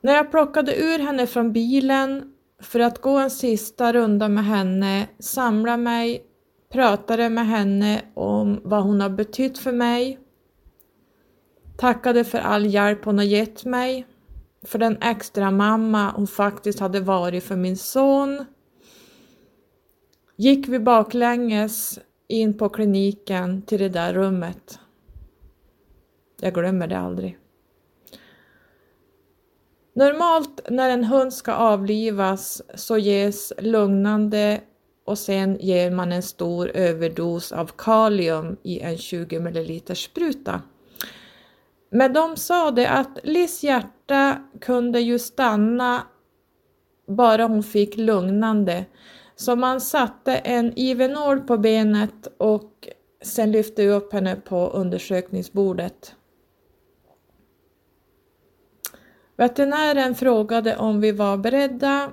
[0.00, 5.08] När jag plockade ur henne från bilen för att gå en sista runda med henne,
[5.18, 6.24] samla mig,
[6.72, 10.18] pratade med henne om vad hon har betytt för mig,
[11.80, 14.06] Tackade för all hjälp hon har gett mig,
[14.62, 18.44] för den extra mamma hon faktiskt hade varit för min son.
[20.36, 24.78] Gick vi baklänges in på kliniken till det där rummet.
[26.40, 27.38] Jag glömmer det aldrig.
[29.94, 34.60] Normalt när en hund ska avlivas så ges lugnande
[35.04, 40.62] och sen ger man en stor överdos av kalium i en 20 ml spruta.
[41.90, 46.02] Men de sa det att Liss hjärta kunde ju stanna
[47.06, 48.84] bara hon fick lugnande.
[49.36, 52.88] Så man satte en Ivenol på benet och
[53.22, 56.14] sen lyfte jag upp henne på undersökningsbordet.
[59.36, 62.10] Veterinären frågade om vi var beredda.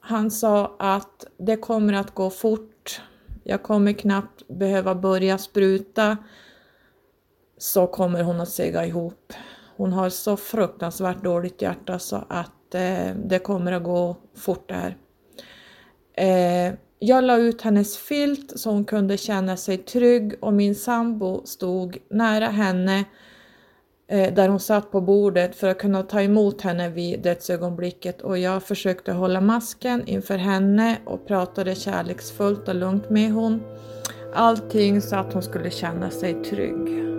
[0.00, 3.00] Han sa att det kommer att gå fort.
[3.44, 6.16] Jag kommer knappt behöva börja spruta
[7.58, 9.32] så kommer hon att sega ihop.
[9.76, 14.96] Hon har så fruktansvärt dåligt hjärta så att eh, det kommer att gå fort där.
[16.16, 21.46] Eh, jag la ut hennes filt så hon kunde känna sig trygg och min sambo
[21.46, 23.04] stod nära henne
[24.08, 28.38] eh, där hon satt på bordet för att kunna ta emot henne vid dödsögonblicket och
[28.38, 33.62] jag försökte hålla masken inför henne och pratade kärleksfullt och lugnt med hon.
[34.34, 37.13] Allting så att hon skulle känna sig trygg.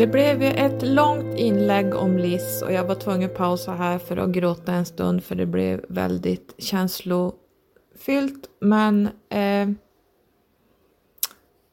[0.00, 3.98] Det blev ju ett långt inlägg om Liz och jag var tvungen att pausa här
[3.98, 8.50] för att gråta en stund för det blev väldigt känslofyllt.
[8.60, 9.70] Men eh,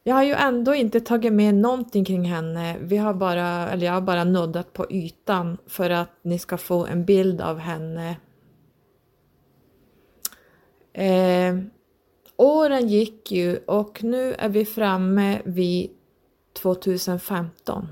[0.03, 2.77] jag har ju ändå inte tagit med någonting kring henne.
[2.81, 6.85] Vi har bara, eller jag har bara nuddat på ytan för att ni ska få
[6.85, 8.17] en bild av henne.
[10.93, 11.57] Eh,
[12.37, 15.89] åren gick ju och nu är vi framme vid
[16.53, 17.87] 2015.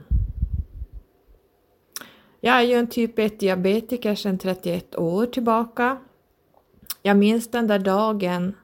[2.46, 5.98] Jag är ju en typ 1 diabetiker sedan 31 år tillbaka.
[7.02, 8.56] Jag minns den där dagen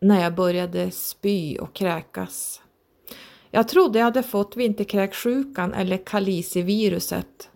[0.00, 2.62] när jag började spy och kräkas.
[3.50, 7.50] Jag trodde jag hade fått vinterkräksjukan eller kaliciviruset.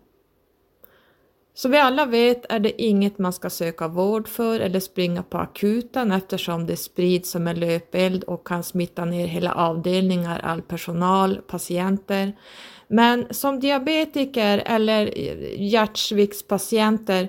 [1.54, 5.38] Som vi alla vet är det inget man ska söka vård för eller springa på
[5.38, 11.36] akuten eftersom det sprids som en löpeld och kan smitta ner hela avdelningar, all personal,
[11.36, 12.32] patienter.
[12.88, 15.18] Men som diabetiker eller
[15.58, 17.28] hjärtsviktspatienter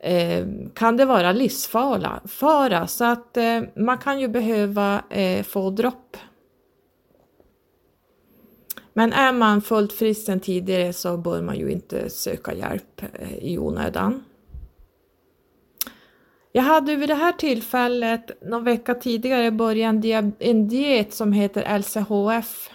[0.00, 6.16] eh, kan det vara livsfara så att eh, man kan ju behöva eh, få dropp.
[8.92, 13.38] Men är man fullt frisk sedan tidigare så bör man ju inte söka hjälp eh,
[13.38, 14.24] i onödan.
[16.52, 20.04] Jag hade vid det här tillfället, någon vecka tidigare, börjat
[20.38, 22.70] en diet som heter LCHF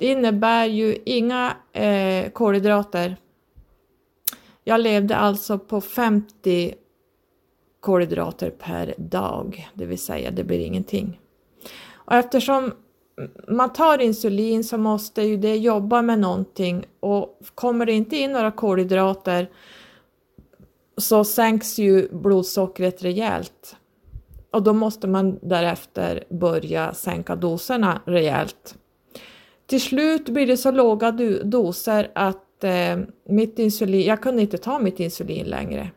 [0.00, 3.16] det innebär ju inga eh, kolhydrater.
[4.64, 6.74] Jag levde alltså på 50
[7.80, 11.20] kolhydrater per dag, det vill säga det blir ingenting.
[11.92, 12.72] Och eftersom
[13.48, 18.32] man tar insulin så måste ju det jobba med någonting och kommer det inte in
[18.32, 19.50] några kolhydrater
[20.96, 23.76] så sänks ju blodsockret rejält.
[24.52, 28.76] Och då måste man därefter börja sänka doserna rejält.
[29.70, 31.12] Till slut blir det så låga
[31.44, 32.98] doser att eh,
[33.28, 35.90] mitt insulin, jag kunde inte ta mitt insulin längre.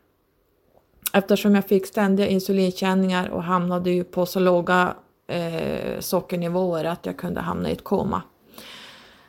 [1.14, 4.96] Eftersom jag fick ständiga insulinkänningar och hamnade ju på så låga
[5.28, 8.22] eh, sockernivåer att jag kunde hamna i ett koma.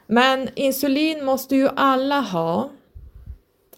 [0.07, 2.71] Men insulin måste ju alla ha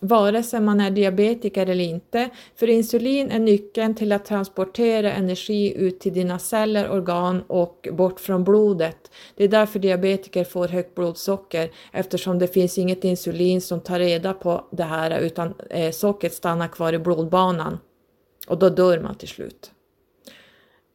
[0.00, 5.74] vare sig man är diabetiker eller inte, för insulin är nyckeln till att transportera energi
[5.76, 9.10] ut till dina celler, organ och bort från blodet.
[9.36, 14.34] Det är därför diabetiker får högt blodsocker, eftersom det finns inget insulin som tar reda
[14.34, 17.78] på det här, utan eh, sockret stannar kvar i blodbanan
[18.46, 19.70] och då dör man till slut.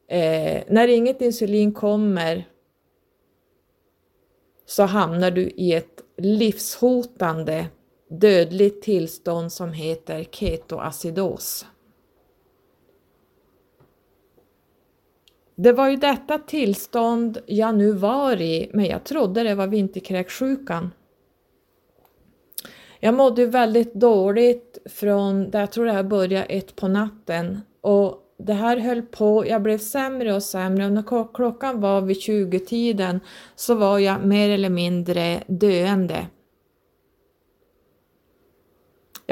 [0.08, 2.44] Eh, när inget insulin kommer
[4.66, 7.66] så hamnar du i ett livshotande
[8.20, 11.66] dödligt tillstånd som heter ketoacidos.
[15.54, 20.90] Det var ju detta tillstånd jag nu var i, men jag trodde det var vinterkräksjukan.
[23.00, 28.52] Jag mådde väldigt dåligt från, jag tror det här började ett på natten och det
[28.52, 33.20] här höll på, jag blev sämre och sämre och när klockan var vid 20-tiden
[33.56, 36.26] så var jag mer eller mindre döende.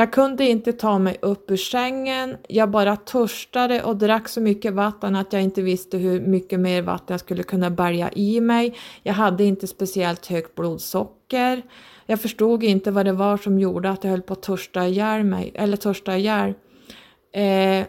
[0.01, 4.72] Jag kunde inte ta mig upp ur sängen, jag bara törstade och drack så mycket
[4.72, 8.76] vatten att jag inte visste hur mycket mer vatten jag skulle kunna bärga i mig.
[9.03, 11.62] Jag hade inte speciellt högt blodsocker.
[12.07, 15.24] Jag förstod inte vad det var som gjorde att jag höll på att törsta ihjäl
[15.24, 16.55] mig, eller törsta ihjäl.
[17.32, 17.86] Eh,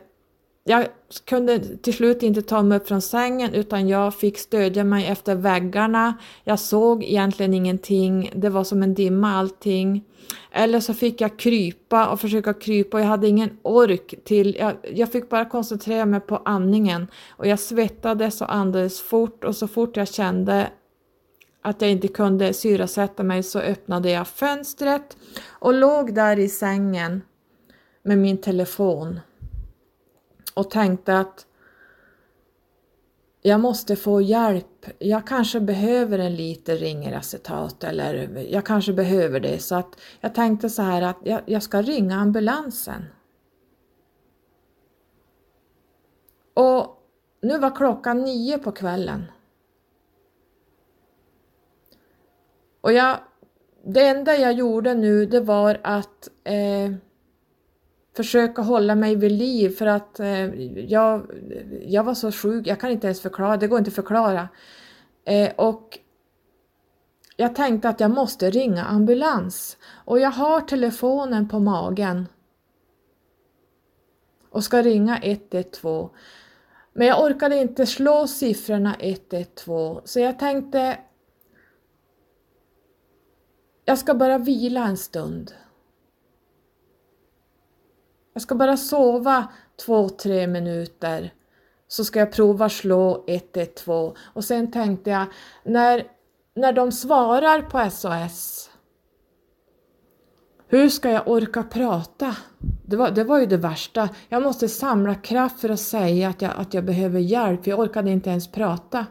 [0.63, 0.87] jag
[1.25, 5.35] kunde till slut inte ta mig upp från sängen utan jag fick stödja mig efter
[5.35, 6.17] väggarna.
[6.43, 10.03] Jag såg egentligen ingenting, det var som en dimma allting.
[10.51, 14.73] Eller så fick jag krypa och försöka krypa och jag hade ingen ork till, jag,
[14.93, 19.67] jag fick bara koncentrera mig på andningen och jag svettades och andades fort och så
[19.67, 20.69] fort jag kände
[21.61, 25.17] att jag inte kunde syrasätta mig så öppnade jag fönstret
[25.49, 27.21] och låg där i sängen
[28.03, 29.19] med min telefon
[30.53, 31.45] och tänkte att
[33.41, 34.85] jag måste få hjälp.
[34.99, 39.59] Jag kanske behöver en liter ringeracetat eller jag kanske behöver det.
[39.59, 43.05] Så att jag tänkte så här att jag, jag ska ringa ambulansen.
[46.53, 46.97] Och
[47.41, 49.23] nu var klockan nio på kvällen.
[52.81, 53.19] Och jag,
[53.85, 56.91] det enda jag gjorde nu det var att eh,
[58.15, 60.45] försöka hålla mig vid liv för att eh,
[60.79, 61.31] jag,
[61.85, 64.49] jag var så sjuk, jag kan inte ens förklara, det går inte att förklara.
[65.25, 65.99] Eh, och
[67.35, 72.27] jag tänkte att jag måste ringa ambulans och jag har telefonen på magen
[74.49, 76.09] och ska ringa 112.
[76.93, 80.97] Men jag orkade inte slå siffrorna 112 så jag tänkte
[83.85, 85.53] jag ska bara vila en stund.
[88.33, 89.47] Jag ska bara sova
[89.85, 91.33] två, tre minuter
[91.87, 95.25] så ska jag prova slå 112 och sen tänkte jag
[95.63, 96.03] när,
[96.55, 98.71] när de svarar på SOS
[100.71, 102.35] hur ska jag orka prata?
[102.85, 104.09] Det var, det var ju det värsta.
[104.29, 108.11] Jag måste samla kraft för att säga att jag, att jag behöver hjälp, jag orkade
[108.11, 109.05] inte ens prata.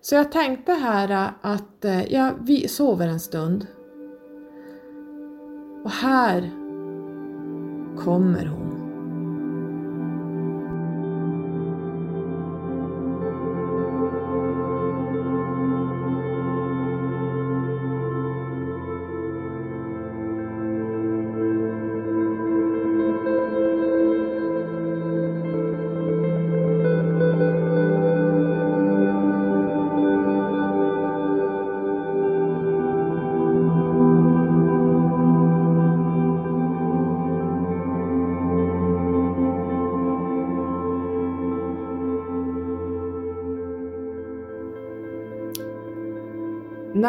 [0.00, 2.34] Så jag tänkte här att eh, jag
[2.70, 3.66] sover en stund.
[5.84, 6.61] Och här
[7.96, 8.61] kommer hon.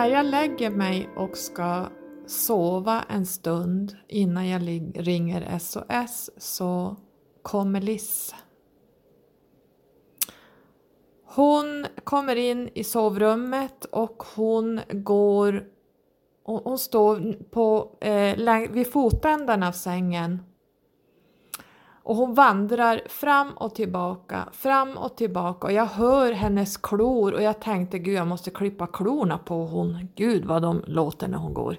[0.03, 1.89] När jag lägger mig och ska
[2.25, 4.61] sova en stund innan jag
[4.95, 6.95] ringer SOS så
[7.41, 8.35] kommer Liss.
[11.25, 15.65] Hon kommer in i sovrummet och hon går
[16.43, 20.39] hon står på, eh, vid fotändan av sängen
[22.03, 27.41] och hon vandrar fram och tillbaka, fram och tillbaka och jag hör hennes klor och
[27.41, 30.07] jag tänkte gud jag måste klippa klorna på hon.
[30.15, 31.77] Gud vad de låter när hon går.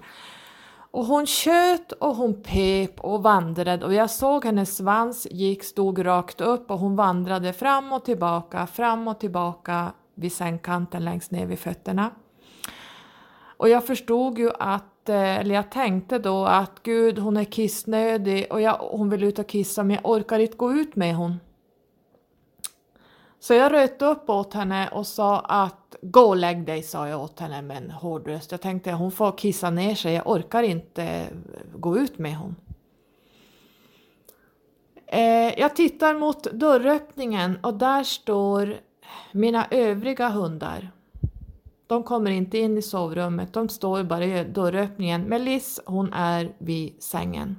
[0.90, 6.06] Och hon tjöt och hon pep och vandrade och jag såg hennes svans gick, stod
[6.06, 11.46] rakt upp och hon vandrade fram och tillbaka, fram och tillbaka vid sängkanten längst ner
[11.46, 12.10] vid fötterna.
[13.56, 18.46] Och jag förstod ju att Eh, eller jag tänkte då att gud hon är kissnödig
[18.50, 21.40] och jag, hon vill ut och kissa men jag orkar inte gå ut med hon.
[23.38, 27.22] Så jag röt upp åt henne och sa att gå och lägg dig sa jag
[27.22, 28.50] åt henne med en hård röst.
[28.50, 31.26] Jag tänkte hon får kissa ner sig, jag orkar inte eh,
[31.74, 32.56] gå ut med hon.
[35.06, 38.76] Eh, jag tittar mot dörröppningen och där står
[39.32, 40.90] mina övriga hundar.
[41.86, 45.22] De kommer inte in i sovrummet, de står bara i dörröppningen.
[45.22, 47.56] Men Liz, hon är vid sängen.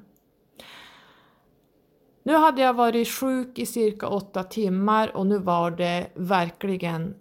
[2.24, 7.16] Nu hade jag varit sjuk i cirka åtta timmar och nu var det verkligen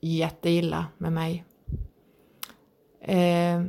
[0.00, 1.44] jätteilla med mig.
[3.00, 3.62] Eh,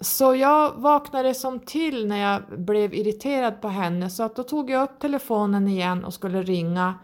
[0.00, 4.70] så jag vaknade som till när jag blev irriterad på henne så att då tog
[4.70, 6.94] jag upp telefonen igen och skulle ringa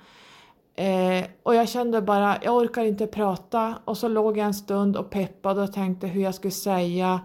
[0.75, 3.75] Eh, och jag kände bara, jag orkar inte prata.
[3.85, 7.21] Och så låg jag en stund och peppade och tänkte hur jag skulle säga,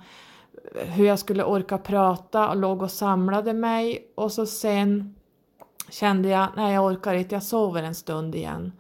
[0.75, 4.11] hur jag skulle orka prata och låg och samlade mig.
[4.15, 5.15] Och så sen
[5.89, 8.71] kände jag, nej jag orkar inte, jag sover en stund igen.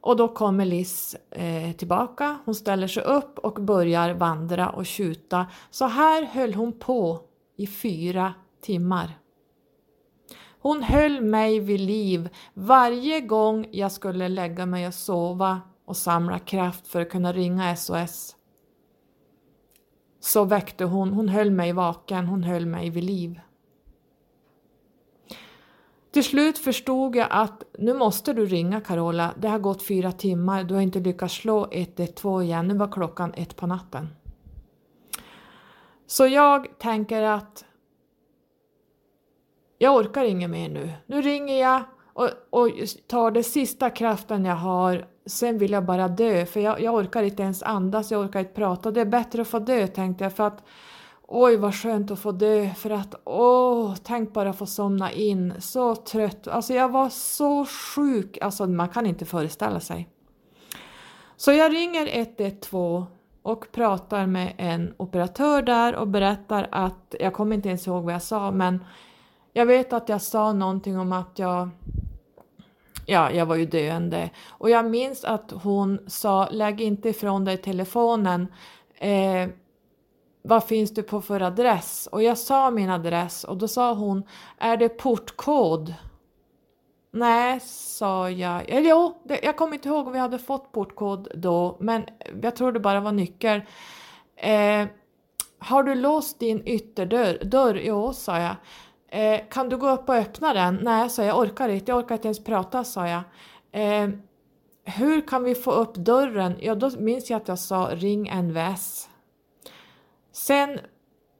[0.00, 5.46] Och då kommer Liz eh, tillbaka, hon ställer sig upp och börjar vandra och tjuta.
[5.70, 7.20] Så här höll hon på
[7.56, 9.18] i fyra timmar.
[10.66, 16.38] Hon höll mig vid liv varje gång jag skulle lägga mig och sova och samla
[16.38, 18.36] kraft för att kunna ringa SOS.
[20.20, 23.40] Så väckte hon, hon höll mig vaken, hon höll mig vid liv.
[26.10, 30.64] Till slut förstod jag att nu måste du ringa Carola, det har gått fyra timmar,
[30.64, 34.08] du har inte lyckats slå 112 igen, nu var klockan ett på natten.
[36.06, 37.65] Så jag tänker att
[39.78, 40.92] jag orkar inget mer nu.
[41.06, 42.68] Nu ringer jag och, och
[43.06, 47.22] tar det sista kraften jag har, sen vill jag bara dö för jag, jag orkar
[47.22, 48.90] inte ens andas, jag orkar inte prata.
[48.90, 50.62] Det är bättre att få dö tänkte jag för att
[51.28, 55.54] Oj vad skönt att få dö för att åh, tänk bara få somna in.
[55.58, 60.08] Så trött, alltså jag var så sjuk, alltså man kan inte föreställa sig.
[61.36, 63.04] Så jag ringer 112
[63.42, 68.14] och pratar med en operatör där och berättar att, jag kommer inte ens ihåg vad
[68.14, 68.84] jag sa men
[69.56, 71.68] jag vet att jag sa någonting om att jag
[73.06, 74.30] Ja, jag var ju döende.
[74.48, 78.46] Och jag minns att hon sa, lägg inte ifrån dig telefonen.
[78.94, 79.48] Eh,
[80.42, 82.08] vad finns du på för adress?
[82.12, 84.22] Och jag sa min adress och då sa hon,
[84.58, 85.94] är det portkod?
[87.10, 88.68] Nej, sa jag.
[88.68, 92.04] Eller jo, det, jag kommer inte ihåg om vi hade fått portkod då, men
[92.42, 93.60] jag tror det bara var nyckel.
[94.36, 94.86] Eh,
[95.58, 97.44] har du låst din ytterdörr?
[97.44, 97.80] Dörr?
[97.84, 98.56] Jo, sa jag.
[99.08, 100.78] Eh, kan du gå upp och öppna den?
[100.82, 101.28] Nej, sa jag.
[101.28, 101.90] Jag orkar inte.
[101.90, 103.22] Jag orkar inte ens prata, sa jag.
[103.72, 104.08] Eh,
[104.84, 106.56] hur kan vi få upp dörren?
[106.60, 109.08] Ja, då minns jag att jag sa ring NVS.
[110.32, 110.78] Sen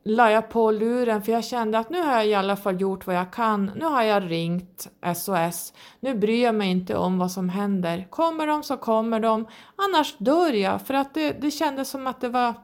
[0.04, 3.06] la jag på luren för jag kände att nu har jag i alla fall gjort
[3.06, 3.70] vad jag kan.
[3.76, 5.72] Nu har jag ringt SOS.
[6.00, 8.06] Nu bryr jag mig inte om vad som händer.
[8.10, 9.46] Kommer de så kommer de.
[9.76, 12.54] Annars dör jag för att det, det kändes som att det var,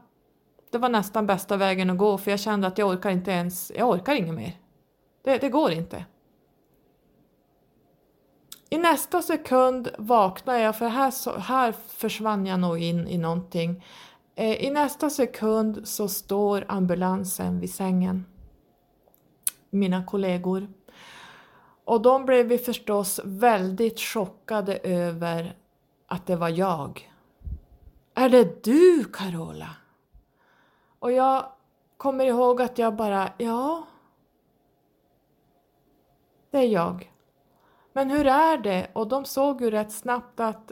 [0.71, 3.71] det var nästan bästa vägen att gå för jag kände att jag orkar inte ens,
[3.75, 4.62] jag orkar inget mer.
[5.23, 6.05] Det, det går inte.
[8.69, 13.85] I nästa sekund vaknar jag för här, här försvann jag nog in i någonting.
[14.35, 18.25] Eh, I nästa sekund så står ambulansen vid sängen.
[19.69, 20.67] Mina kollegor.
[21.85, 25.55] Och de blev vi förstås väldigt chockade över
[26.07, 27.11] att det var jag.
[28.15, 29.69] Är det du Carola?
[30.99, 31.45] Och jag
[31.97, 33.87] kommer ihåg att jag bara, ja.
[36.53, 37.11] Det är jag.
[37.93, 38.87] Men hur är det?
[38.93, 40.71] Och de såg ju rätt snabbt att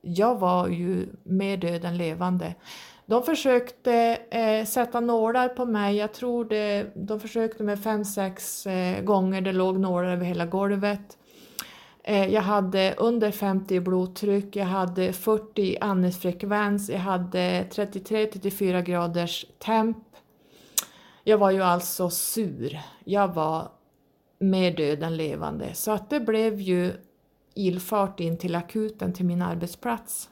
[0.00, 2.54] jag var ju mer död än levande.
[3.06, 3.92] De försökte
[4.30, 9.40] eh, sätta nålar på mig, jag tror det, de försökte med fem, sex eh, gånger,
[9.40, 11.18] det låg nålar över hela golvet.
[12.04, 18.82] Eh, jag hade under 50 i blodtryck, jag hade 40 i andningsfrekvens, jag hade 33-34
[18.82, 19.98] graders temp.
[21.24, 23.68] Jag var ju alltså sur, jag var
[24.40, 25.74] mer död än levande.
[25.74, 26.92] Så att det blev ju
[27.54, 30.30] ilfart in till akuten till min arbetsplats.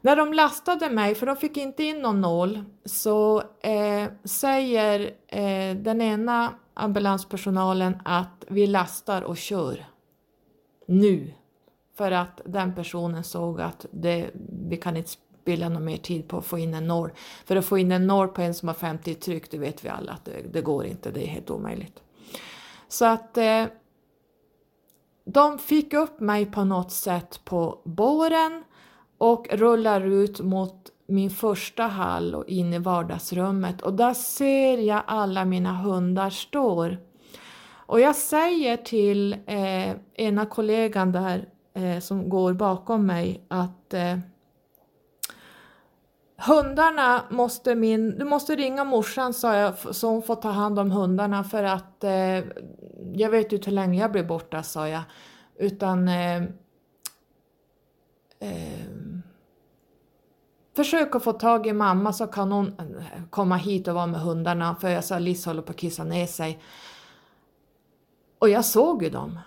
[0.00, 5.76] När de lastade mig, för de fick inte in någon nål, så eh, säger eh,
[5.76, 9.84] den ena ambulanspersonalen att vi lastar och kör.
[10.86, 11.32] Nu.
[11.96, 14.30] För att den personen såg att det,
[14.68, 15.10] vi kan inte
[15.42, 17.10] spilla någon mer tid på att få in en nål.
[17.44, 19.88] För att få in en nål på en som har 50 tryck, det vet vi
[19.88, 22.02] alla att det, det går inte, det är helt omöjligt.
[22.92, 23.64] Så att eh,
[25.24, 28.64] de fick upp mig på något sätt på båren
[29.18, 35.02] och rullar ut mot min första hall och in i vardagsrummet och där ser jag
[35.06, 36.98] alla mina hundar står.
[37.70, 44.18] Och jag säger till eh, ena kollegan där eh, som går bakom mig att eh,
[46.46, 50.90] Hundarna måste min, du måste ringa morsan sa jag så hon får ta hand om
[50.90, 52.44] hundarna för att eh,
[53.14, 55.02] jag vet inte hur länge jag blir borta sa jag.
[55.56, 56.42] Utan eh,
[58.38, 58.86] eh,
[60.76, 64.20] Försök att få tag i mamma så kan hon eh, komma hit och vara med
[64.20, 66.62] hundarna för jag sa Liss håller på att kissa ner sig.
[68.38, 69.38] Och jag såg ju dem.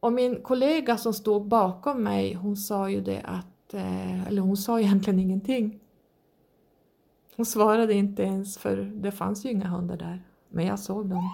[0.00, 4.56] Och min kollega som stod bakom mig hon sa ju det att, Eh, eller hon
[4.56, 5.80] sa egentligen ingenting.
[7.36, 10.22] Hon svarade inte ens för det fanns ju inga hundar där.
[10.48, 11.30] Men jag såg dem.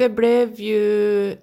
[0.00, 1.36] Det blev ju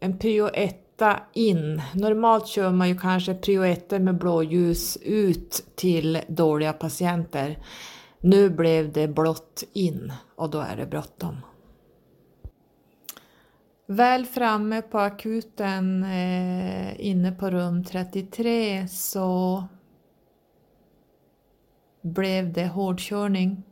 [0.00, 1.82] en prio etta in.
[1.94, 7.58] Normalt kör man ju kanske prio etta med blåljus ut till dåliga patienter.
[8.20, 11.36] Nu blev det blått in och då är det bråttom.
[13.86, 19.64] Väl framme på akuten eh, inne på rum 33 så
[22.02, 23.62] blev det hårdkörning.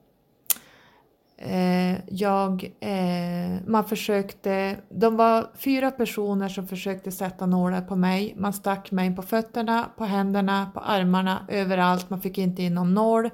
[1.45, 8.35] Eh, jag, eh, man försökte, de var fyra personer som försökte sätta nålar på mig.
[8.37, 12.11] Man stack mig på fötterna, på händerna, på armarna, överallt.
[12.11, 13.31] Man fick inte in någon nål.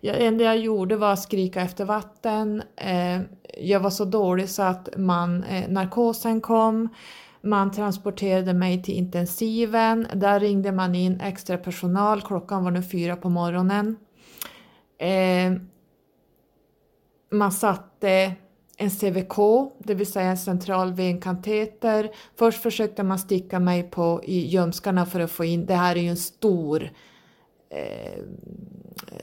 [0.00, 2.62] Det enda jag gjorde var att skrika efter vatten.
[2.76, 3.20] Eh,
[3.58, 6.88] jag var så dålig så att man, eh, narkosen kom.
[7.42, 10.06] Man transporterade mig till intensiven.
[10.14, 12.22] Där ringde man in extra personal.
[12.22, 13.96] Klockan var nu fyra på morgonen.
[14.98, 15.60] Eh,
[17.30, 18.32] man satte
[18.76, 19.36] en CVK,
[19.78, 22.10] det vill säga en central venkateter.
[22.36, 26.00] Först försökte man sticka mig på i ljumskarna för att få in, det här är
[26.00, 26.90] ju en stor
[27.70, 28.22] eh,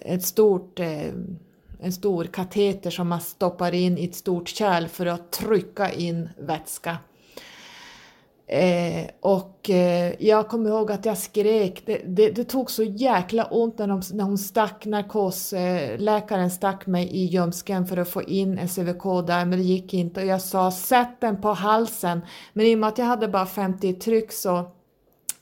[0.01, 1.13] ett stort, eh,
[1.79, 6.29] en stor kateter som man stoppar in i ett stort kärl för att trycka in
[6.37, 6.97] vätska.
[8.49, 13.45] Eh, och eh, jag kommer ihåg att jag skrek, det, det, det tog så jäkla
[13.45, 18.23] ont när, de, när hon stack, narkosläkaren eh, stack mig i ljumsken för att få
[18.23, 22.21] in en CVK där, men det gick inte och jag sa sätt den på halsen.
[22.53, 24.57] Men i och med att jag hade bara 50 tryck så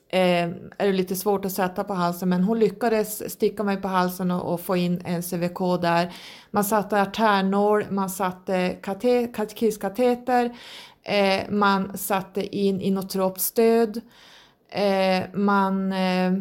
[0.09, 3.87] eh, är det lite svårt att sätta på halsen men hon lyckades sticka mig på
[3.87, 6.13] halsen och, och få in en CVK där.
[6.51, 8.75] Man satte artärnål, man satte
[9.55, 10.55] kisskateter,
[11.05, 14.01] eh, man satte in inotropstöd,
[14.69, 16.33] eh, man eh,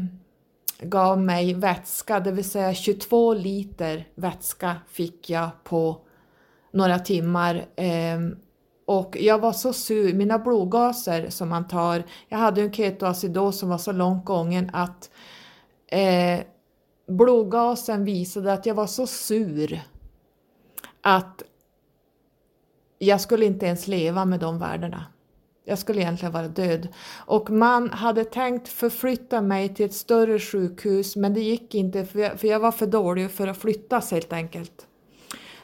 [0.81, 5.99] gav mig vätska, det vill säga 22 liter vätska fick jag på
[6.71, 7.67] några timmar.
[7.77, 8.19] Eh,
[8.87, 13.69] och jag var så sur, mina blodgaser som man tar, jag hade en ketoacidos som
[13.69, 15.11] var så långt gången att
[15.87, 16.41] eh,
[17.09, 19.81] blodgasen visade att jag var så sur
[21.01, 21.43] att
[23.05, 25.05] jag skulle inte ens leva med de värdena.
[25.65, 26.89] Jag skulle egentligen vara död.
[27.17, 32.19] Och man hade tänkt förflytta mig till ett större sjukhus men det gick inte för
[32.19, 34.87] jag, för jag var för dålig för att flyttas helt enkelt.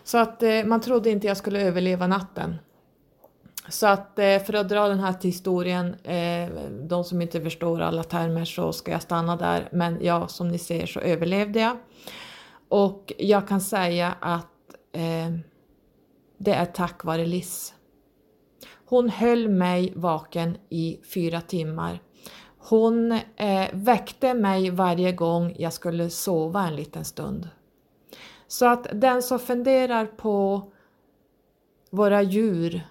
[0.04, 2.56] Så att eh, man trodde inte jag skulle överleva natten.
[3.68, 6.48] Så att eh, för att dra den här till historien, eh,
[6.82, 9.68] de som inte förstår alla termer så ska jag stanna där.
[9.72, 11.76] Men ja, som ni ser så överlevde jag.
[12.68, 14.46] Och jag kan säga att
[14.92, 15.49] eh,
[16.40, 17.74] det är tack vare Liss.
[18.84, 22.02] Hon höll mig vaken i fyra timmar.
[22.58, 27.48] Hon eh, väckte mig varje gång jag skulle sova en liten stund.
[28.46, 30.62] Så att den som funderar på
[31.90, 32.82] våra djur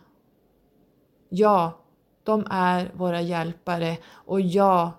[1.29, 1.79] Ja,
[2.23, 4.91] de är våra hjälpare och ja,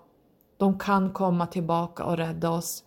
[0.57, 2.83] de kan komma tillbaka och rädda oss.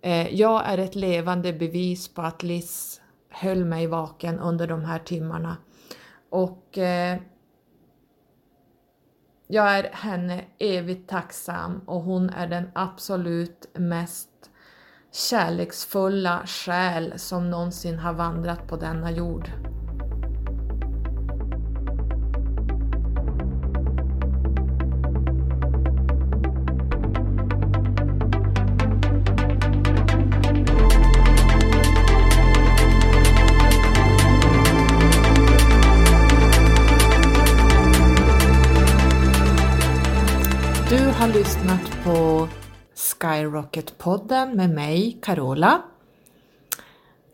[0.00, 3.00] Eh, jag är ett levande bevis på att Liz
[3.40, 5.56] höll mig vaken under de här timmarna.
[6.30, 7.18] Och eh,
[9.46, 14.30] jag är henne evigt tacksam och hon är den absolut mest
[15.12, 19.50] kärleksfulla själ som någonsin har vandrat på denna jord.
[41.38, 42.48] lyssnat på
[42.94, 45.82] Skyrocket-podden med mig, Carola.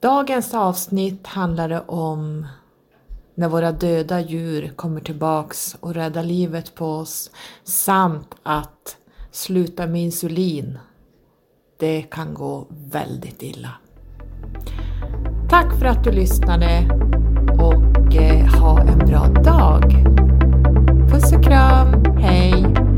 [0.01, 2.47] Dagens avsnitt handlade om
[3.35, 7.31] när våra döda djur kommer tillbaks och räddar livet på oss
[7.65, 8.97] samt att
[9.31, 10.79] sluta med insulin.
[11.79, 13.71] Det kan gå väldigt illa.
[15.51, 16.89] Tack för att du lyssnade
[17.59, 19.83] och eh, ha en bra dag.
[21.11, 22.92] Puss och kram, hej!